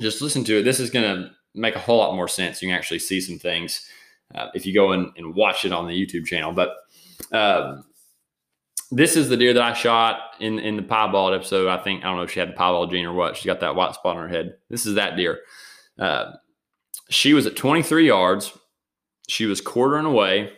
just 0.01 0.21
listen 0.21 0.45
to 0.45 0.59
it. 0.59 0.63
This 0.63 0.81
is 0.81 0.91
going 0.91 1.05
to 1.05 1.31
make 1.55 1.75
a 1.75 1.79
whole 1.79 1.99
lot 1.99 2.15
more 2.15 2.29
sense. 2.29 2.61
You 2.61 2.69
can 2.69 2.77
actually 2.77 2.99
see 2.99 3.21
some 3.21 3.39
things 3.39 3.89
uh, 4.35 4.49
if 4.55 4.67
you 4.67 4.75
go 4.75 4.93
and, 4.93 5.11
and 5.17 5.35
watch 5.35 5.65
it 5.65 5.73
on 5.73 5.87
the 5.87 5.95
YouTube 5.95 6.27
channel. 6.27 6.53
But 6.53 6.77
um, 7.31 7.85
this 8.91 9.17
is 9.17 9.29
the 9.29 9.37
deer 9.37 9.55
that 9.55 9.63
I 9.63 9.73
shot 9.73 10.19
in 10.41 10.59
in 10.59 10.77
the 10.77 10.83
piebald 10.83 11.33
episode. 11.33 11.69
I 11.69 11.79
think 11.79 12.03
I 12.03 12.09
don't 12.09 12.17
know 12.17 12.25
if 12.25 12.33
she 12.33 12.41
had 12.41 12.51
the 12.51 12.55
piebald 12.55 12.91
gene 12.91 13.07
or 13.07 13.15
what. 13.15 13.37
She 13.37 13.47
got 13.47 13.61
that 13.61 13.77
white 13.77 13.95
spot 13.95 14.17
on 14.17 14.23
her 14.25 14.29
head. 14.29 14.57
This 14.69 14.85
is 14.85 14.97
that 14.97 15.17
deer. 15.17 15.41
Uh, 15.99 16.33
she 17.09 17.35
was 17.35 17.47
at 17.47 17.57
23 17.57 18.07
yards. 18.07 18.53
She 19.33 19.47
was 19.47 19.63
quartering 19.63 20.05
away, 20.05 20.53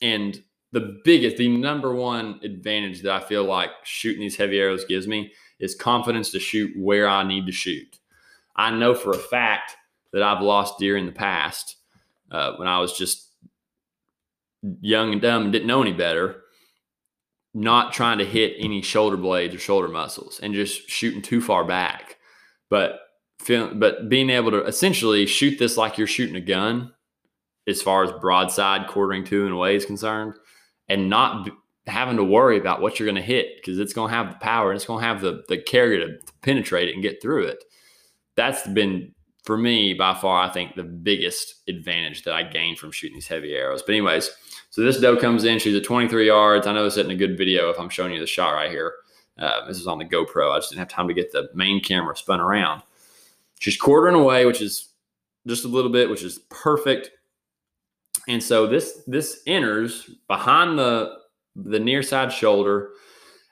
and 0.00 0.40
the 0.70 1.00
biggest, 1.04 1.38
the 1.38 1.48
number 1.48 1.92
one 1.92 2.38
advantage 2.44 3.02
that 3.02 3.12
I 3.12 3.18
feel 3.18 3.42
like 3.42 3.70
shooting 3.82 4.20
these 4.20 4.36
heavy 4.36 4.60
arrows 4.60 4.84
gives 4.84 5.08
me 5.08 5.32
is 5.58 5.74
confidence 5.74 6.30
to 6.30 6.38
shoot 6.38 6.70
where 6.76 7.08
I 7.08 7.24
need 7.24 7.46
to 7.46 7.52
shoot. 7.52 7.98
I 8.54 8.70
know 8.70 8.94
for 8.94 9.10
a 9.10 9.18
fact 9.18 9.76
that 10.12 10.22
I've 10.22 10.40
lost 10.40 10.78
deer 10.78 10.96
in 10.96 11.06
the 11.06 11.12
past 11.12 11.78
uh, 12.30 12.52
when 12.58 12.68
I 12.68 12.78
was 12.78 12.96
just 12.96 13.32
young 14.80 15.12
and 15.12 15.20
dumb 15.20 15.42
and 15.42 15.52
didn't 15.52 15.66
know 15.66 15.82
any 15.82 15.92
better 15.92 16.44
not 17.54 17.92
trying 17.92 18.18
to 18.18 18.24
hit 18.24 18.54
any 18.60 18.82
shoulder 18.82 19.16
blades 19.16 19.52
or 19.52 19.58
shoulder 19.58 19.88
muscles 19.88 20.38
and 20.40 20.54
just 20.54 20.88
shooting 20.88 21.22
too 21.22 21.40
far 21.40 21.64
back. 21.64 22.18
But 22.70 23.00
feel, 23.40 23.74
but 23.74 24.08
being 24.08 24.30
able 24.30 24.52
to 24.52 24.64
essentially 24.64 25.26
shoot 25.26 25.58
this 25.58 25.76
like 25.76 25.98
you're 25.98 26.06
shooting 26.06 26.36
a 26.36 26.40
gun, 26.40 26.92
as 27.68 27.82
far 27.82 28.02
as 28.02 28.12
broadside 28.20 28.88
quartering 28.88 29.24
to 29.24 29.44
and 29.44 29.54
away 29.54 29.76
is 29.76 29.84
concerned, 29.84 30.34
and 30.88 31.08
not 31.08 31.48
having 31.86 32.16
to 32.16 32.24
worry 32.24 32.58
about 32.58 32.80
what 32.80 32.98
you're 32.98 33.06
going 33.06 33.16
to 33.16 33.22
hit 33.22 33.56
because 33.56 33.78
it's 33.78 33.92
going 33.92 34.10
to 34.10 34.16
have 34.16 34.30
the 34.30 34.38
power 34.38 34.70
and 34.70 34.76
it's 34.76 34.84
going 34.84 35.00
to 35.00 35.06
have 35.06 35.20
the 35.20 35.42
the 35.48 35.58
carrier 35.58 36.06
to, 36.06 36.18
to 36.18 36.32
penetrate 36.42 36.88
it 36.88 36.94
and 36.94 37.02
get 37.02 37.22
through 37.22 37.44
it. 37.44 37.64
That's 38.34 38.66
been 38.68 39.14
for 39.44 39.56
me 39.56 39.94
by 39.94 40.14
far, 40.14 40.42
I 40.42 40.52
think 40.52 40.74
the 40.74 40.82
biggest 40.82 41.62
advantage 41.68 42.24
that 42.24 42.34
I 42.34 42.42
gained 42.42 42.78
from 42.78 42.92
shooting 42.92 43.16
these 43.16 43.28
heavy 43.28 43.54
arrows. 43.54 43.82
But 43.82 43.92
anyways 43.92 44.30
so 44.70 44.82
this 44.82 45.00
doe 45.00 45.16
comes 45.16 45.44
in. 45.44 45.58
She's 45.58 45.74
at 45.74 45.84
23 45.84 46.26
yards. 46.26 46.66
I 46.66 46.72
know 46.72 46.86
it's 46.86 46.96
in 46.96 47.10
a 47.10 47.16
good 47.16 47.38
video 47.38 47.70
if 47.70 47.80
I'm 47.80 47.88
showing 47.88 48.12
you 48.12 48.20
the 48.20 48.26
shot 48.26 48.50
right 48.50 48.70
here. 48.70 48.94
Uh, 49.38 49.66
this 49.66 49.80
is 49.80 49.86
on 49.86 49.98
the 49.98 50.04
GoPro. 50.04 50.52
I 50.52 50.58
just 50.58 50.70
didn't 50.70 50.80
have 50.80 50.88
time 50.88 51.08
to 51.08 51.14
get 51.14 51.32
the 51.32 51.48
main 51.54 51.82
camera 51.82 52.16
spun 52.16 52.40
around. 52.40 52.82
She's 53.60 53.76
quartering 53.76 54.14
away, 54.14 54.44
which 54.46 54.60
is 54.60 54.88
just 55.46 55.64
a 55.64 55.68
little 55.68 55.90
bit, 55.90 56.10
which 56.10 56.22
is 56.22 56.40
perfect. 56.50 57.10
And 58.28 58.42
so 58.42 58.66
this 58.66 59.02
this 59.06 59.42
enters 59.46 60.10
behind 60.28 60.78
the 60.78 61.16
the 61.56 61.80
near 61.80 62.02
side 62.02 62.32
shoulder, 62.32 62.90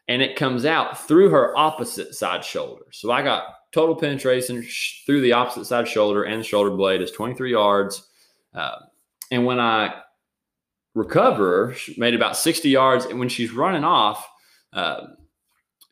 and 0.07 0.23
it 0.23 0.37
comes 0.37 0.65
out 0.65 1.07
through 1.09 1.31
her 1.31 1.57
opposite 1.57 2.15
side 2.15 2.45
shoulder. 2.45 2.85
So 2.93 3.11
I 3.11 3.23
got 3.23 3.45
total 3.73 3.97
penetration 3.97 4.65
through 5.05 5.21
the 5.21 5.33
opposite 5.33 5.67
side 5.67 5.89
shoulder 5.89 6.23
and 6.23 6.41
the 6.41 6.45
shoulder 6.45 6.71
blade 6.71 7.03
is 7.03 7.11
23 7.11 7.51
yards. 7.51 8.09
Uh, 8.55 8.77
and 9.31 9.45
when 9.45 9.61
I 9.61 10.01
recover, 10.95 11.75
she 11.75 11.95
made 11.99 12.15
about 12.15 12.37
60 12.39 12.71
yards. 12.71 13.05
And 13.05 13.19
when 13.19 13.29
she's 13.29 13.53
running 13.53 13.85
off, 13.85 14.27
uh, 14.73 15.09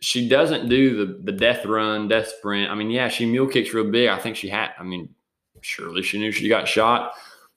she 0.01 0.29
doesn't 0.29 0.69
do 0.69 1.07
the 1.07 1.23
the 1.25 1.33
death 1.33 1.65
run, 1.65 2.09
death 2.09 2.29
sprint. 2.29 2.71
I 2.71 2.75
mean, 2.75 2.91
yeah, 2.91 3.09
she 3.09 3.25
mule 3.25 3.47
kicks 3.47 3.73
real 3.73 3.91
big. 3.91 4.09
I 4.09 4.19
think 4.19 4.37
she 4.37 4.49
had. 4.49 4.71
I 4.79 4.83
mean, 4.83 5.09
surely 5.63 6.03
she 6.03 6.19
knew 6.19 6.31
she 6.31 6.49
got 6.49 6.69
shot, 6.69 7.13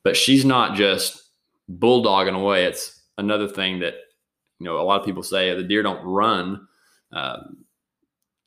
but 0.08 0.16
she's 0.16 0.46
not 0.46 0.74
just 0.74 1.22
bulldogging 1.70 2.34
away. 2.34 2.64
It's 2.64 3.02
another 3.18 3.46
thing 3.46 3.80
that 3.80 3.96
you 4.58 4.64
know 4.64 4.80
a 4.80 4.84
lot 4.84 5.02
of 5.02 5.06
people 5.06 5.22
say 5.22 5.54
the 5.54 5.64
deer 5.64 5.84
don't 5.84 6.02
run 6.02 6.66
um, 7.12 7.66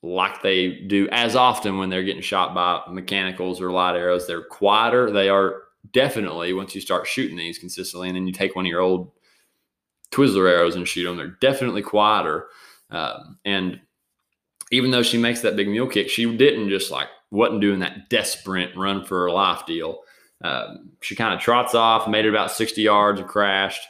like 0.03 0.41
they 0.41 0.71
do 0.87 1.07
as 1.13 1.37
often 1.37 1.77
when 1.77 1.91
they're 1.91 2.03
getting 2.03 2.23
shot 2.23 2.55
by 2.55 2.81
mechanicals 2.91 3.61
or 3.61 3.71
light 3.71 3.95
arrows. 3.95 4.27
They're 4.27 4.43
quieter. 4.43 5.11
They 5.11 5.29
are 5.29 5.65
definitely 5.93 6.55
once 6.55 6.75
you 6.75 6.81
start 6.81 7.07
shooting 7.07 7.37
these 7.37 7.59
consistently, 7.59 8.09
and 8.09 8.17
then 8.17 8.27
you 8.27 8.33
take 8.33 8.57
one 8.57 8.65
of 8.65 8.71
your 8.71 8.81
old 8.81 9.13
Twizzler 10.11 10.51
arrows 10.51 10.77
and 10.77 10.89
shoot 10.89 11.05
them, 11.05 11.19
they're 11.19 11.37
definitely 11.43 11.83
quieter. 11.83 12.49
Um, 12.89 13.37
and 13.45 13.81
even 14.73 14.93
though 14.93 15.03
she 15.03 15.19
makes 15.19 15.43
that 15.43 15.57
big 15.57 15.69
mule 15.69 15.89
kick, 15.89 16.09
she 16.09 16.25
didn't 16.39 16.71
just 16.71 16.91
like 16.91 17.09
wasn't 17.31 17.61
doing 17.61 17.81
that 17.81 18.09
desperate 18.09 18.75
run 18.75 19.05
for 19.05 19.25
her 19.25 19.31
life 19.31 19.67
deal. 19.67 20.01
Um, 20.43 20.93
she 21.01 21.15
kind 21.15 21.35
of 21.35 21.41
trots 21.41 21.75
off, 21.75 22.09
made 22.09 22.25
it 22.25 22.31
about 22.31 22.51
60 22.51 22.81
yards 22.81 23.21
and 23.21 23.29
crashed 23.29 23.87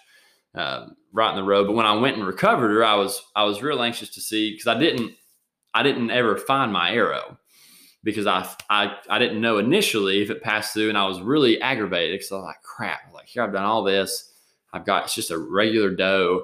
um, 0.54 0.96
right 1.12 1.30
in 1.30 1.36
the 1.36 1.44
road. 1.44 1.66
But 1.66 1.74
when 1.74 1.86
I 1.86 1.94
went 1.94 2.16
and 2.16 2.26
recovered 2.26 2.70
her, 2.70 2.84
I 2.84 2.94
was 2.94 3.22
I 3.36 3.44
was 3.44 3.62
real 3.62 3.82
anxious 3.82 4.10
to 4.10 4.20
see 4.20 4.52
because 4.52 4.66
I 4.66 4.78
didn't 4.78 5.12
I 5.74 5.82
didn't 5.82 6.10
ever 6.10 6.36
find 6.36 6.72
my 6.72 6.92
arrow 6.92 7.38
because 8.02 8.26
I, 8.26 8.48
I 8.68 8.96
I 9.08 9.18
didn't 9.18 9.40
know 9.40 9.58
initially 9.58 10.22
if 10.22 10.30
it 10.30 10.42
passed 10.42 10.74
through, 10.74 10.88
and 10.88 10.98
I 10.98 11.06
was 11.06 11.20
really 11.20 11.60
aggravated 11.60 12.18
because 12.18 12.32
I 12.32 12.36
was 12.36 12.44
like, 12.44 12.62
crap, 12.62 13.12
like 13.14 13.26
here 13.26 13.42
I've 13.42 13.52
done 13.52 13.64
all 13.64 13.82
this, 13.82 14.32
I've 14.72 14.86
got 14.86 15.04
it's 15.04 15.14
just 15.14 15.30
a 15.30 15.38
regular 15.38 15.90
doe. 15.90 16.42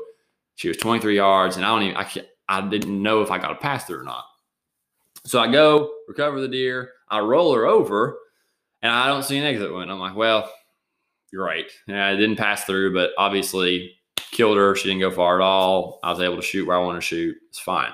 She 0.55 0.69
was 0.69 0.77
23 0.79 1.17
yards, 1.17 1.57
and 1.57 1.65
I 1.65 1.69
don't 1.69 1.83
even 1.83 1.97
I 1.97 2.05
can't, 2.05 2.27
I 2.49 2.61
didn't 2.67 3.03
know 3.03 3.23
if 3.23 3.31
I 3.31 3.39
got 3.39 3.53
a 3.53 3.57
pass 3.57 3.85
through 3.85 4.01
or 4.01 4.05
not. 4.05 4.25
So 5.25 5.41
I 5.41 5.51
go 5.51 5.91
recover 6.07 6.41
the 6.41 6.49
deer, 6.49 6.91
I 7.09 7.19
roll 7.19 7.53
her 7.55 7.67
over, 7.67 8.19
and 8.87 8.95
I 8.95 9.09
don't 9.09 9.25
see 9.25 9.37
an 9.37 9.45
exit 9.45 9.73
wound. 9.73 9.91
I'm 9.91 9.99
like, 9.99 10.15
well, 10.15 10.51
you're 11.33 11.45
right. 11.45 11.67
Yeah, 11.89 12.11
it 12.11 12.17
didn't 12.17 12.37
pass 12.37 12.65
through, 12.65 12.95
but 12.95 13.11
obviously 13.19 13.97
killed 14.31 14.57
her. 14.57 14.77
She 14.77 14.89
didn't 14.89 15.01
go 15.01 15.11
far 15.11 15.41
at 15.41 15.45
all. 15.45 15.99
I 16.05 16.11
was 16.11 16.21
able 16.21 16.37
to 16.37 16.43
shoot 16.43 16.67
where 16.67 16.77
I 16.77 16.85
want 16.85 16.97
to 16.97 17.07
shoot. 17.07 17.37
It's 17.49 17.59
fine. 17.59 17.91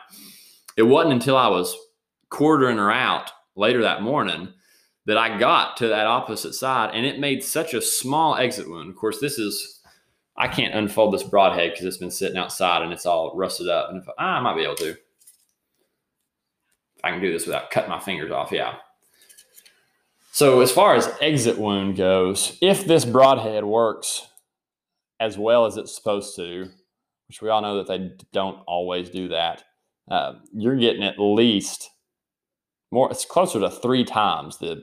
It 0.77 0.83
wasn't 0.83 1.15
until 1.15 1.39
I 1.39 1.49
was 1.49 1.75
quartering 2.29 2.77
her 2.77 2.91
out 2.91 3.31
later 3.57 3.81
that 3.83 4.03
morning 4.03 4.53
that 5.07 5.17
I 5.17 5.39
got 5.39 5.79
to 5.79 5.89
that 5.89 6.07
opposite 6.07 6.53
side 6.53 6.91
and 6.95 7.07
it 7.07 7.19
made 7.19 7.43
such 7.43 7.73
a 7.75 7.81
small 7.81 8.37
exit 8.37 8.69
wound. 8.69 8.91
Of 8.91 8.97
course, 8.97 9.19
this 9.19 9.39
is, 9.39 9.81
I 10.37 10.47
can't 10.47 10.75
unfold 10.75 11.15
this 11.15 11.23
broadhead 11.23 11.73
because 11.73 11.87
it's 11.87 11.97
been 11.97 12.11
sitting 12.11 12.37
outside 12.37 12.83
and 12.83 12.93
it's 12.93 13.07
all 13.07 13.33
rusted 13.35 13.69
up. 13.69 13.89
And 13.89 14.03
if 14.03 14.09
I, 14.19 14.25
I 14.25 14.41
might 14.41 14.57
be 14.57 14.65
able 14.65 14.77
to, 14.77 14.91
if 14.91 14.99
I 17.03 17.11
can 17.11 17.21
do 17.21 17.33
this 17.33 17.47
without 17.47 17.71
cutting 17.71 17.91
my 17.91 17.99
fingers 17.99 18.31
off, 18.31 18.53
yeah. 18.53 18.75
So, 20.35 20.63
as 20.63 20.73
far 20.73 20.95
as 20.95 21.15
exit 21.21 21.59
wound 21.59 21.97
goes, 21.97 22.57
if 22.63 22.87
this 22.87 23.05
broadhead 23.05 23.65
works 23.65 24.27
as 25.21 25.37
well 25.37 25.67
as 25.67 25.77
it's 25.77 25.95
supposed 25.95 26.35
to, 26.37 26.71
which 27.29 27.43
we 27.43 27.51
all 27.51 27.61
know 27.61 27.77
that 27.77 27.87
they 27.87 28.13
don't 28.33 28.59
always 28.67 29.11
do 29.11 29.29
that, 29.29 29.63
uh, 30.11 30.37
you're 30.55 30.77
getting 30.77 31.03
at 31.03 31.19
least 31.19 31.91
more 32.91 33.11
it's 33.11 33.27
closer 33.27 33.61
to 33.61 33.71
three 33.71 34.05
times 34.05 34.57
the 34.57 34.83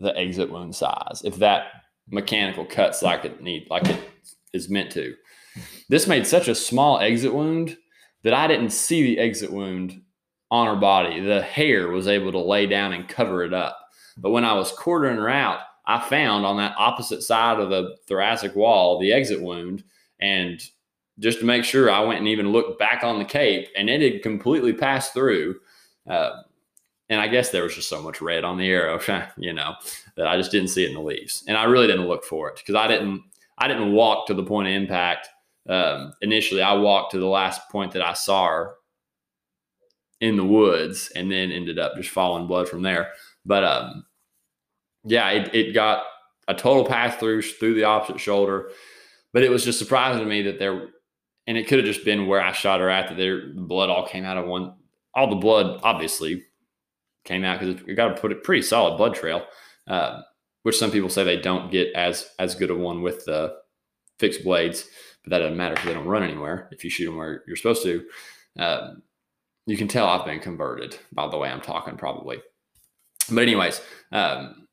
the 0.00 0.16
exit 0.16 0.50
wound 0.50 0.74
size 0.74 1.22
if 1.24 1.36
that 1.36 1.66
mechanical 2.08 2.64
cuts 2.64 3.02
like 3.02 3.24
it 3.24 3.40
need 3.40 3.66
like 3.70 3.88
it 3.88 4.00
is 4.52 4.68
meant 4.68 4.90
to. 4.90 5.14
This 5.88 6.08
made 6.08 6.26
such 6.26 6.48
a 6.48 6.56
small 6.56 6.98
exit 6.98 7.32
wound 7.32 7.76
that 8.24 8.34
I 8.34 8.48
didn't 8.48 8.70
see 8.70 9.02
the 9.02 9.20
exit 9.20 9.52
wound 9.52 10.02
on 10.50 10.66
her 10.66 10.80
body. 10.80 11.20
The 11.20 11.40
hair 11.40 11.88
was 11.88 12.08
able 12.08 12.32
to 12.32 12.38
lay 12.38 12.66
down 12.66 12.92
and 12.92 13.08
cover 13.08 13.44
it 13.44 13.54
up. 13.54 13.78
But 14.18 14.30
when 14.30 14.44
I 14.44 14.54
was 14.54 14.72
quartering 14.72 15.16
her 15.16 15.28
out, 15.28 15.60
I 15.86 16.00
found 16.00 16.44
on 16.44 16.58
that 16.58 16.74
opposite 16.76 17.22
side 17.22 17.60
of 17.60 17.70
the 17.70 17.96
thoracic 18.06 18.54
wall 18.54 18.98
the 18.98 19.12
exit 19.12 19.40
wound. 19.40 19.84
And 20.20 20.60
just 21.18 21.40
to 21.40 21.46
make 21.46 21.64
sure, 21.64 21.90
I 21.90 22.00
went 22.00 22.18
and 22.18 22.28
even 22.28 22.52
looked 22.52 22.78
back 22.78 23.02
on 23.02 23.18
the 23.18 23.24
cape, 23.24 23.68
and 23.76 23.88
it 23.88 24.00
had 24.00 24.22
completely 24.22 24.72
passed 24.72 25.14
through. 25.14 25.56
Uh, 26.08 26.42
and 27.08 27.20
I 27.20 27.28
guess 27.28 27.50
there 27.50 27.62
was 27.62 27.74
just 27.74 27.88
so 27.88 28.02
much 28.02 28.20
red 28.20 28.44
on 28.44 28.58
the 28.58 28.68
arrow, 28.68 29.00
you 29.38 29.52
know, 29.52 29.74
that 30.16 30.26
I 30.26 30.36
just 30.36 30.52
didn't 30.52 30.68
see 30.68 30.84
it 30.84 30.88
in 30.88 30.94
the 30.94 31.00
leaves. 31.00 31.42
And 31.48 31.56
I 31.56 31.64
really 31.64 31.86
didn't 31.86 32.06
look 32.06 32.24
for 32.24 32.50
it 32.50 32.56
because 32.56 32.74
I 32.74 32.86
didn't 32.86 33.22
I 33.56 33.66
didn't 33.66 33.92
walk 33.92 34.26
to 34.26 34.34
the 34.34 34.44
point 34.44 34.68
of 34.68 34.74
impact. 34.74 35.28
Um, 35.68 36.12
initially, 36.22 36.62
I 36.62 36.74
walked 36.74 37.12
to 37.12 37.18
the 37.18 37.26
last 37.26 37.68
point 37.70 37.92
that 37.92 38.02
I 38.02 38.12
saw 38.12 38.46
her 38.46 38.74
in 40.20 40.36
the 40.36 40.44
woods, 40.44 41.10
and 41.14 41.30
then 41.30 41.50
ended 41.50 41.78
up 41.78 41.96
just 41.96 42.10
following 42.10 42.46
blood 42.46 42.68
from 42.68 42.82
there. 42.82 43.12
But 43.44 43.64
um, 43.64 44.04
yeah, 45.08 45.30
it, 45.30 45.54
it 45.54 45.74
got 45.74 46.04
a 46.46 46.54
total 46.54 46.84
pass 46.84 47.16
through 47.16 47.42
through 47.42 47.74
the 47.74 47.84
opposite 47.84 48.20
shoulder. 48.20 48.70
But 49.32 49.42
it 49.42 49.50
was 49.50 49.64
just 49.64 49.78
surprising 49.78 50.22
to 50.22 50.26
me 50.26 50.42
that 50.42 50.58
there, 50.58 50.88
and 51.46 51.58
it 51.58 51.68
could 51.68 51.78
have 51.78 51.86
just 51.86 52.04
been 52.04 52.26
where 52.26 52.40
I 52.40 52.52
shot 52.52 52.80
her 52.80 52.88
at 52.88 53.08
that 53.08 53.16
there, 53.16 53.52
the 53.54 53.60
blood 53.60 53.90
all 53.90 54.06
came 54.06 54.24
out 54.24 54.38
of 54.38 54.46
one. 54.46 54.74
All 55.14 55.28
the 55.28 55.36
blood, 55.36 55.80
obviously, 55.82 56.44
came 57.24 57.44
out 57.44 57.60
because 57.60 57.82
we 57.84 57.94
got 57.94 58.14
to 58.14 58.20
put 58.20 58.32
a 58.32 58.36
pretty 58.36 58.62
solid 58.62 58.96
blood 58.96 59.14
trail. 59.14 59.44
Uh, 59.86 60.20
which 60.62 60.78
some 60.78 60.90
people 60.90 61.08
say 61.08 61.24
they 61.24 61.40
don't 61.40 61.70
get 61.70 61.92
as 61.94 62.28
as 62.38 62.54
good 62.54 62.70
a 62.70 62.74
one 62.74 63.02
with 63.02 63.24
the 63.24 63.56
fixed 64.18 64.44
blades, 64.44 64.86
but 65.24 65.30
that 65.30 65.38
doesn't 65.38 65.56
matter 65.56 65.74
because 65.74 65.88
they 65.88 65.94
don't 65.94 66.06
run 66.06 66.22
anywhere 66.22 66.68
if 66.72 66.84
you 66.84 66.90
shoot 66.90 67.06
them 67.06 67.16
where 67.16 67.42
you're 67.46 67.56
supposed 67.56 67.82
to. 67.82 68.04
Um, 68.58 69.02
you 69.66 69.76
can 69.76 69.88
tell 69.88 70.06
I've 70.06 70.26
been 70.26 70.40
converted 70.40 70.98
by 71.12 71.28
the 71.28 71.38
way 71.38 71.48
I'm 71.48 71.60
talking, 71.60 71.96
probably. 71.96 72.42
But 73.30 73.42
anyways, 73.42 73.80
um, 74.12 74.67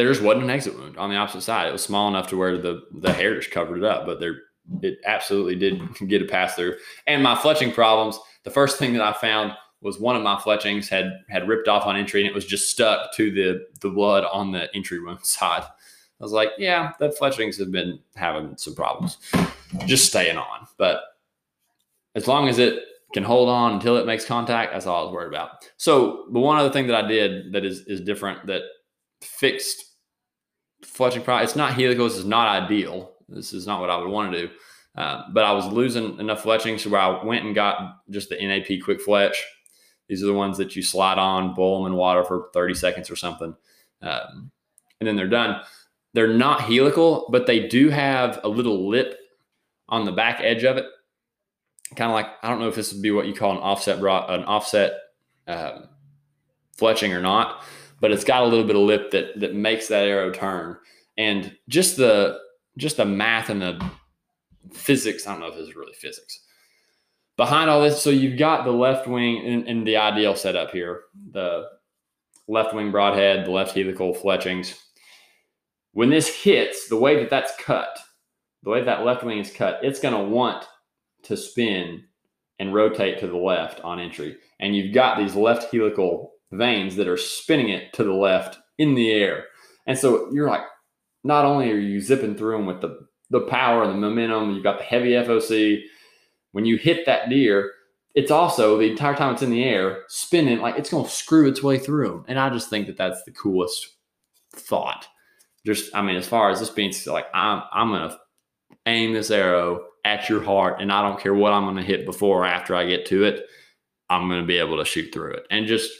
there 0.00 0.08
just 0.08 0.22
wasn't 0.22 0.44
an 0.44 0.50
exit 0.50 0.78
wound 0.78 0.96
on 0.96 1.10
the 1.10 1.16
opposite 1.16 1.42
side. 1.42 1.68
It 1.68 1.72
was 1.72 1.82
small 1.82 2.08
enough 2.08 2.26
to 2.28 2.36
where 2.38 2.56
the 2.56 2.82
the 3.00 3.12
hair 3.12 3.34
just 3.34 3.50
covered 3.50 3.76
it 3.78 3.84
up, 3.84 4.06
but 4.06 4.18
there 4.18 4.36
it 4.82 4.98
absolutely 5.04 5.56
did 5.56 5.82
get 6.08 6.22
a 6.22 6.24
pass 6.24 6.54
through. 6.54 6.76
And 7.06 7.22
my 7.22 7.34
fletching 7.34 7.74
problems, 7.74 8.18
the 8.44 8.50
first 8.50 8.78
thing 8.78 8.94
that 8.94 9.02
I 9.02 9.12
found 9.12 9.52
was 9.82 10.00
one 10.00 10.16
of 10.16 10.22
my 10.22 10.40
fletchings 10.40 10.88
had 10.88 11.12
had 11.28 11.48
ripped 11.48 11.68
off 11.68 11.84
on 11.84 11.96
entry 11.96 12.22
and 12.22 12.28
it 12.30 12.34
was 12.34 12.46
just 12.46 12.70
stuck 12.70 13.12
to 13.14 13.30
the 13.30 13.66
the 13.80 13.90
blood 13.90 14.24
on 14.24 14.52
the 14.52 14.74
entry 14.74 15.00
wound 15.00 15.20
side. 15.26 15.64
I 15.64 16.22
was 16.22 16.32
like, 16.32 16.50
yeah, 16.56 16.92
the 16.98 17.12
fletchings 17.12 17.58
have 17.58 17.70
been 17.70 17.98
having 18.14 18.56
some 18.56 18.74
problems, 18.74 19.18
just 19.86 20.06
staying 20.06 20.38
on. 20.38 20.66
But 20.78 21.02
as 22.14 22.26
long 22.26 22.48
as 22.48 22.58
it 22.58 22.84
can 23.12 23.22
hold 23.22 23.48
on 23.50 23.74
until 23.74 23.96
it 23.96 24.06
makes 24.06 24.24
contact, 24.24 24.72
that's 24.72 24.86
all 24.86 25.02
I 25.02 25.04
was 25.04 25.12
worried 25.12 25.28
about. 25.28 25.66
So 25.76 26.26
the 26.32 26.38
one 26.38 26.58
other 26.58 26.70
thing 26.70 26.86
that 26.86 27.04
I 27.04 27.06
did 27.06 27.52
that 27.52 27.66
is 27.66 27.80
is 27.80 28.00
different 28.00 28.46
that 28.46 28.62
fixed 29.20 29.89
fletching 30.82 31.24
problem. 31.24 31.44
It's 31.44 31.56
not 31.56 31.74
helicals. 31.74 32.16
It's 32.16 32.26
not 32.26 32.64
ideal. 32.64 33.12
This 33.28 33.52
is 33.52 33.66
not 33.66 33.80
what 33.80 33.90
I 33.90 33.96
would 33.96 34.08
want 34.08 34.32
to 34.32 34.46
do. 34.46 34.50
Uh, 34.96 35.24
but 35.32 35.44
I 35.44 35.52
was 35.52 35.66
losing 35.66 36.18
enough 36.18 36.42
fletching 36.42 36.78
so 36.78 36.90
where 36.90 37.00
I 37.00 37.24
went 37.24 37.44
and 37.44 37.54
got 37.54 38.00
just 38.10 38.28
the 38.28 38.36
NAP 38.36 38.82
quick 38.82 39.00
fletch. 39.00 39.42
These 40.08 40.22
are 40.24 40.26
the 40.26 40.34
ones 40.34 40.58
that 40.58 40.74
you 40.74 40.82
slide 40.82 41.18
on, 41.18 41.54
boil 41.54 41.84
them 41.84 41.92
in 41.92 41.96
water 41.96 42.24
for 42.24 42.48
30 42.52 42.74
seconds 42.74 43.10
or 43.10 43.16
something, 43.16 43.54
um, 44.02 44.50
and 44.98 45.06
then 45.06 45.14
they're 45.14 45.28
done. 45.28 45.62
They're 46.14 46.34
not 46.34 46.62
helical, 46.62 47.28
but 47.30 47.46
they 47.46 47.68
do 47.68 47.90
have 47.90 48.40
a 48.42 48.48
little 48.48 48.88
lip 48.88 49.16
on 49.88 50.04
the 50.04 50.12
back 50.12 50.40
edge 50.40 50.64
of 50.64 50.76
it, 50.76 50.86
kind 51.94 52.10
of 52.10 52.14
like 52.14 52.26
I 52.42 52.48
don't 52.48 52.58
know 52.58 52.66
if 52.66 52.74
this 52.74 52.92
would 52.92 53.02
be 53.02 53.12
what 53.12 53.26
you 53.26 53.34
call 53.34 53.52
an 53.52 53.58
offset 53.58 54.00
bra- 54.00 54.26
an 54.26 54.42
offset 54.44 54.94
um, 55.46 55.88
fletching 56.76 57.14
or 57.14 57.20
not, 57.20 57.62
but 58.00 58.10
it's 58.10 58.24
got 58.24 58.42
a 58.42 58.46
little 58.46 58.64
bit 58.66 58.76
of 58.76 58.82
lip 58.82 59.10
that 59.12 59.38
that 59.40 59.54
makes 59.54 59.88
that 59.88 60.06
arrow 60.06 60.32
turn. 60.32 60.76
And 61.16 61.56
just 61.68 61.96
the 61.96 62.38
just 62.78 62.96
the 62.96 63.04
math 63.04 63.50
and 63.50 63.62
the 63.62 63.90
physics. 64.72 65.26
I 65.26 65.32
don't 65.32 65.40
know 65.40 65.48
if 65.48 65.54
this 65.54 65.68
is 65.68 65.76
really 65.76 65.92
physics. 65.92 66.40
Behind 67.36 67.70
all 67.70 67.80
this, 67.80 68.02
so 68.02 68.10
you've 68.10 68.38
got 68.38 68.64
the 68.64 68.70
left 68.70 69.06
wing 69.06 69.44
in, 69.44 69.66
in 69.66 69.84
the 69.84 69.96
ideal 69.96 70.34
setup 70.36 70.70
here. 70.70 71.02
The 71.32 71.68
left 72.48 72.74
wing 72.74 72.90
broadhead, 72.90 73.46
the 73.46 73.50
left 73.50 73.74
helical 73.74 74.12
fletchings. 74.12 74.74
When 75.92 76.10
this 76.10 76.28
hits, 76.42 76.88
the 76.88 76.98
way 76.98 77.16
that 77.16 77.30
that's 77.30 77.52
cut, 77.58 77.98
the 78.62 78.70
way 78.70 78.82
that 78.82 79.04
left 79.04 79.24
wing 79.24 79.38
is 79.38 79.50
cut, 79.50 79.80
it's 79.82 80.00
going 80.00 80.14
to 80.14 80.30
want 80.30 80.66
to 81.24 81.36
spin 81.36 82.04
and 82.58 82.74
rotate 82.74 83.18
to 83.20 83.26
the 83.26 83.36
left 83.36 83.80
on 83.80 83.98
entry. 83.98 84.36
And 84.60 84.76
you've 84.76 84.94
got 84.94 85.18
these 85.18 85.34
left 85.34 85.72
helical 85.72 86.32
vanes 86.52 86.96
that 86.96 87.08
are 87.08 87.16
spinning 87.16 87.68
it 87.68 87.92
to 87.94 88.04
the 88.04 88.12
left 88.12 88.58
in 88.78 88.94
the 88.94 89.10
air. 89.10 89.44
And 89.86 89.98
so 89.98 90.30
you're 90.32 90.48
like, 90.48 90.62
not 91.22 91.44
only 91.44 91.70
are 91.70 91.78
you 91.78 92.00
zipping 92.00 92.36
through 92.36 92.56
them 92.56 92.66
with 92.66 92.80
the, 92.80 92.98
the 93.30 93.40
power 93.40 93.82
and 93.82 93.92
the 93.92 93.96
momentum, 93.96 94.54
you've 94.54 94.64
got 94.64 94.78
the 94.78 94.84
heavy 94.84 95.10
FOC. 95.10 95.82
When 96.52 96.64
you 96.64 96.76
hit 96.76 97.06
that 97.06 97.28
deer, 97.28 97.70
it's 98.14 98.30
also 98.30 98.76
the 98.76 98.90
entire 98.90 99.14
time 99.14 99.34
it's 99.34 99.42
in 99.42 99.50
the 99.50 99.62
air 99.62 100.02
spinning 100.08 100.58
like 100.58 100.76
it's 100.76 100.90
going 100.90 101.04
to 101.04 101.10
screw 101.10 101.48
its 101.48 101.62
way 101.62 101.78
through. 101.78 102.24
And 102.26 102.38
I 102.38 102.50
just 102.50 102.68
think 102.68 102.86
that 102.86 102.96
that's 102.96 103.22
the 103.24 103.30
coolest 103.30 103.86
thought. 104.54 105.06
Just, 105.64 105.94
I 105.94 106.02
mean, 106.02 106.16
as 106.16 106.26
far 106.26 106.50
as 106.50 106.58
this 106.58 106.70
being 106.70 106.92
like, 107.06 107.26
I'm, 107.34 107.62
I'm 107.70 107.90
going 107.90 108.10
to 108.10 108.18
aim 108.86 109.12
this 109.12 109.30
arrow 109.30 109.84
at 110.04 110.28
your 110.28 110.42
heart, 110.42 110.80
and 110.80 110.90
I 110.90 111.06
don't 111.06 111.20
care 111.20 111.34
what 111.34 111.52
I'm 111.52 111.64
going 111.64 111.76
to 111.76 111.82
hit 111.82 112.06
before 112.06 112.42
or 112.42 112.46
after 112.46 112.74
I 112.74 112.86
get 112.86 113.06
to 113.06 113.24
it. 113.24 113.44
I'm 114.08 114.28
going 114.28 114.40
to 114.40 114.46
be 114.46 114.56
able 114.56 114.78
to 114.78 114.84
shoot 114.84 115.12
through 115.12 115.34
it. 115.34 115.46
And 115.50 115.66
just 115.66 115.90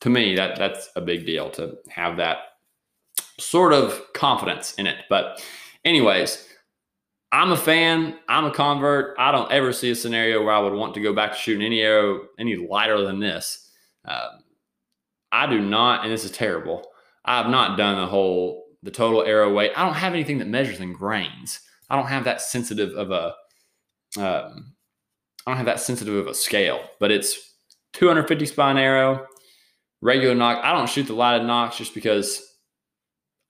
to 0.00 0.10
me, 0.10 0.36
that 0.36 0.56
that's 0.58 0.90
a 0.96 1.00
big 1.00 1.26
deal 1.26 1.50
to 1.50 1.76
have 1.88 2.16
that 2.18 2.38
sort 3.38 3.72
of 3.72 4.00
confidence 4.14 4.74
in 4.74 4.86
it. 4.86 5.04
But, 5.08 5.42
anyways, 5.84 6.46
I'm 7.32 7.52
a 7.52 7.56
fan. 7.56 8.18
I'm 8.28 8.44
a 8.44 8.50
convert. 8.50 9.16
I 9.18 9.32
don't 9.32 9.50
ever 9.50 9.72
see 9.72 9.90
a 9.90 9.94
scenario 9.94 10.42
where 10.42 10.54
I 10.54 10.58
would 10.58 10.74
want 10.74 10.94
to 10.94 11.00
go 11.00 11.12
back 11.12 11.32
to 11.32 11.38
shooting 11.38 11.64
any 11.64 11.80
arrow 11.80 12.26
any 12.38 12.56
lighter 12.56 13.02
than 13.02 13.20
this. 13.20 13.70
Um, 14.04 14.44
I 15.32 15.46
do 15.46 15.60
not, 15.60 16.04
and 16.04 16.12
this 16.12 16.24
is 16.24 16.30
terrible. 16.30 16.86
I 17.24 17.38
have 17.38 17.50
not 17.50 17.76
done 17.76 17.96
the 17.96 18.06
whole 18.06 18.64
the 18.82 18.90
total 18.90 19.24
arrow 19.24 19.52
weight. 19.52 19.72
I 19.76 19.84
don't 19.84 19.94
have 19.94 20.14
anything 20.14 20.38
that 20.38 20.48
measures 20.48 20.80
in 20.80 20.92
grains. 20.92 21.60
I 21.90 21.96
don't 21.96 22.06
have 22.06 22.24
that 22.24 22.40
sensitive 22.40 22.92
of 22.94 23.10
a. 23.10 23.34
Um, 24.18 24.74
I 25.44 25.50
don't 25.50 25.56
have 25.56 25.66
that 25.66 25.80
sensitive 25.80 26.14
of 26.14 26.26
a 26.26 26.34
scale, 26.34 26.80
but 26.98 27.10
it's 27.10 27.54
250 27.92 28.46
spine 28.46 28.78
arrow, 28.78 29.26
regular 30.00 30.34
nock. 30.34 30.64
I 30.64 30.72
don't 30.72 30.88
shoot 30.88 31.06
the 31.06 31.14
lighted 31.14 31.46
nocks 31.46 31.78
just 31.78 31.94
because 31.94 32.56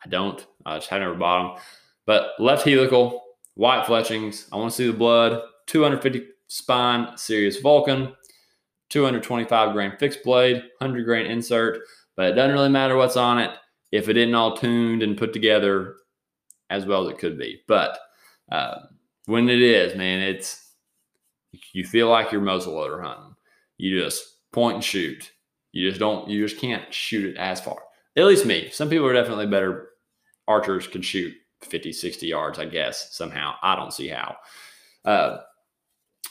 I 0.04 0.09
don't. 0.09 0.44
I 0.64 0.78
just 0.78 0.88
have 0.90 1.00
never 1.00 1.14
bought 1.14 1.54
them. 1.54 1.62
But 2.06 2.30
left 2.38 2.66
helical, 2.66 3.22
white 3.54 3.87
fletchings. 3.87 4.46
I 4.52 4.56
want 4.56 4.70
to 4.70 4.76
see 4.76 4.87
the 4.87 4.96
blood. 4.96 5.42
250 5.66 6.28
spine, 6.48 7.16
Sirius 7.16 7.61
Vulcan. 7.61 8.14
225 8.90 9.72
grain 9.72 9.92
fixed 9.98 10.22
blade, 10.22 10.56
100 10.78 11.04
grain 11.04 11.26
insert. 11.26 11.80
But 12.16 12.30
it 12.30 12.32
doesn't 12.35 12.54
really 12.54 12.68
matter 12.68 12.96
what's 12.96 13.16
on 13.16 13.38
it 13.38 13.50
if 13.92 14.09
it 14.09 14.16
isn't 14.16 14.35
all 14.35 14.56
tuned 14.56 15.02
and 15.02 15.18
put 15.18 15.32
together 15.32 15.96
as 16.70 16.87
well 16.87 17.04
as 17.04 17.11
it 17.12 17.18
could 17.18 17.38
be. 17.38 17.62
But 17.66 17.98
uh, 18.50 18.76
when 19.26 19.48
it 19.48 19.61
is, 19.61 19.96
man, 19.96 20.20
it's 20.20 20.72
you 21.72 21.85
feel 21.85 22.09
like 22.09 22.32
you're 22.32 22.40
muzzleloader 22.40 23.02
hunting. 23.02 23.35
You 23.78 24.00
just 24.00 24.24
point 24.52 24.76
and 24.76 24.85
shoot. 24.85 25.32
You 25.76 25.90
just 25.90 26.00
don't. 26.00 26.26
You 26.28 26.46
just 26.46 26.58
can't 26.58 26.92
shoot 26.92 27.26
it 27.26 27.36
as 27.36 27.60
far. 27.60 27.82
At 28.16 28.24
least 28.24 28.46
me. 28.46 28.70
Some 28.70 28.88
people 28.88 29.06
are 29.06 29.12
definitely 29.12 29.46
better 29.46 29.90
archers 30.48 30.86
can 30.86 31.02
shoot 31.02 31.34
50, 31.60 31.92
60 31.92 32.26
yards, 32.26 32.58
I 32.58 32.64
guess, 32.64 33.14
somehow. 33.14 33.56
I 33.62 33.76
don't 33.76 33.92
see 33.92 34.08
how. 34.08 34.36
Uh, 35.04 35.38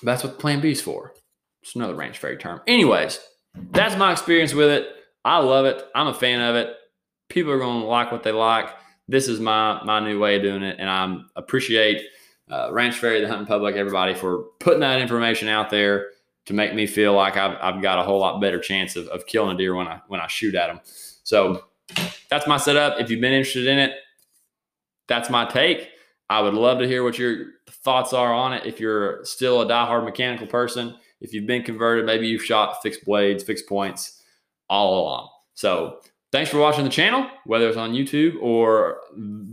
that's 0.02 0.24
what 0.24 0.40
plan 0.40 0.62
B 0.62 0.72
is 0.72 0.82
for. 0.82 1.14
It's 1.62 1.76
another 1.76 1.94
ranch 1.94 2.18
fairy 2.18 2.38
term. 2.38 2.62
Anyways, 2.66 3.20
that's 3.72 3.96
my 3.96 4.12
experience 4.12 4.56
with 4.56 4.70
it. 4.70 4.88
I 5.24 5.38
love 5.38 5.66
it. 5.66 5.84
I'm 5.94 6.08
a 6.08 6.14
fan 6.14 6.42
of 6.42 6.56
it. 6.56 6.76
People 7.30 7.52
are 7.52 7.60
going 7.60 7.82
to 7.82 7.88
like 7.88 8.12
what 8.12 8.24
they 8.24 8.32
like. 8.32 8.70
This 9.08 9.28
is 9.28 9.40
my 9.40 9.80
my 9.84 10.00
new 10.00 10.20
way 10.20 10.38
of 10.38 10.42
doing 10.42 10.64
it, 10.64 10.78
and 10.80 10.90
I 10.90 11.18
appreciate 11.36 12.02
uh, 12.50 12.70
Ranch 12.72 12.96
Fairy, 12.96 13.22
the 13.22 13.28
hunting 13.28 13.46
public, 13.46 13.76
everybody 13.76 14.16
for 14.16 14.46
putting 14.60 14.80
that 14.80 15.00
information 15.00 15.48
out 15.48 15.70
there 15.70 16.08
to 16.46 16.54
make 16.54 16.74
me 16.74 16.86
feel 16.88 17.14
like 17.14 17.38
I've, 17.38 17.58
I've 17.62 17.82
got 17.82 18.00
a 18.00 18.04
whole 18.04 18.20
lot 18.20 18.40
better 18.40 18.60
chance 18.60 18.96
of, 18.96 19.08
of 19.08 19.26
killing 19.26 19.56
a 19.56 19.58
deer 19.58 19.76
when 19.76 19.88
I 19.88 20.02
when 20.08 20.20
I 20.20 20.28
shoot 20.28 20.56
at 20.56 20.68
them. 20.68 20.80
So 21.24 21.64
that's 22.30 22.48
my 22.48 22.58
setup. 22.58 23.00
If 23.00 23.10
you've 23.10 23.22
been 23.22 23.34
interested 23.34 23.68
in 23.68 23.80
it, 23.80 23.94
that's 25.08 25.30
my 25.30 25.46
take. 25.46 25.90
I 26.30 26.42
would 26.42 26.54
love 26.54 26.80
to 26.80 26.88
hear 26.88 27.04
what 27.04 27.20
your 27.20 27.48
thoughts 27.70 28.14
are 28.14 28.34
on 28.34 28.54
it. 28.54 28.66
If 28.66 28.80
you're 28.80 29.24
still 29.26 29.62
a 29.62 29.68
diehard 29.68 30.04
mechanical 30.04 30.48
person, 30.48 30.96
if 31.22 31.34
you've 31.34 31.46
been 31.46 31.64
converted, 31.64 32.06
maybe 32.06 32.28
you've 32.28 32.44
shot 32.44 32.82
fixed 32.82 33.06
blades, 33.06 33.44
fixed 33.44 33.68
points 33.68 34.22
all 34.70 35.02
along. 35.02 35.30
So 35.54 36.00
thanks 36.32 36.50
for 36.50 36.58
watching 36.58 36.84
the 36.84 36.90
channel, 36.90 37.30
whether 37.46 37.68
it's 37.68 37.78
on 37.78 37.94
YouTube 37.94 38.42
or 38.42 39.00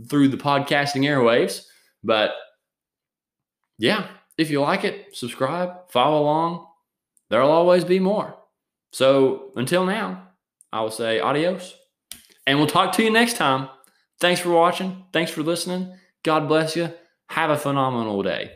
through 0.09 0.29
the 0.29 0.37
podcasting 0.37 1.03
airwaves. 1.03 1.65
But 2.03 2.31
yeah, 3.77 4.07
if 4.37 4.49
you 4.49 4.61
like 4.61 4.83
it, 4.83 5.15
subscribe, 5.15 5.89
follow 5.89 6.21
along. 6.23 6.67
There'll 7.33 7.49
always 7.49 7.83
be 7.83 7.97
more. 7.97 8.37
So 8.91 9.53
until 9.55 9.87
now, 9.87 10.27
I 10.71 10.81
will 10.81 10.91
say 10.91 11.19
adios, 11.19 11.75
and 12.45 12.59
we'll 12.59 12.67
talk 12.67 12.91
to 12.91 13.03
you 13.03 13.09
next 13.09 13.37
time. 13.37 13.69
Thanks 14.19 14.39
for 14.39 14.51
watching. 14.51 15.05
Thanks 15.11 15.31
for 15.31 15.41
listening. 15.41 15.97
God 16.23 16.47
bless 16.47 16.75
you. 16.75 16.93
Have 17.29 17.49
a 17.49 17.57
phenomenal 17.57 18.21
day. 18.21 18.51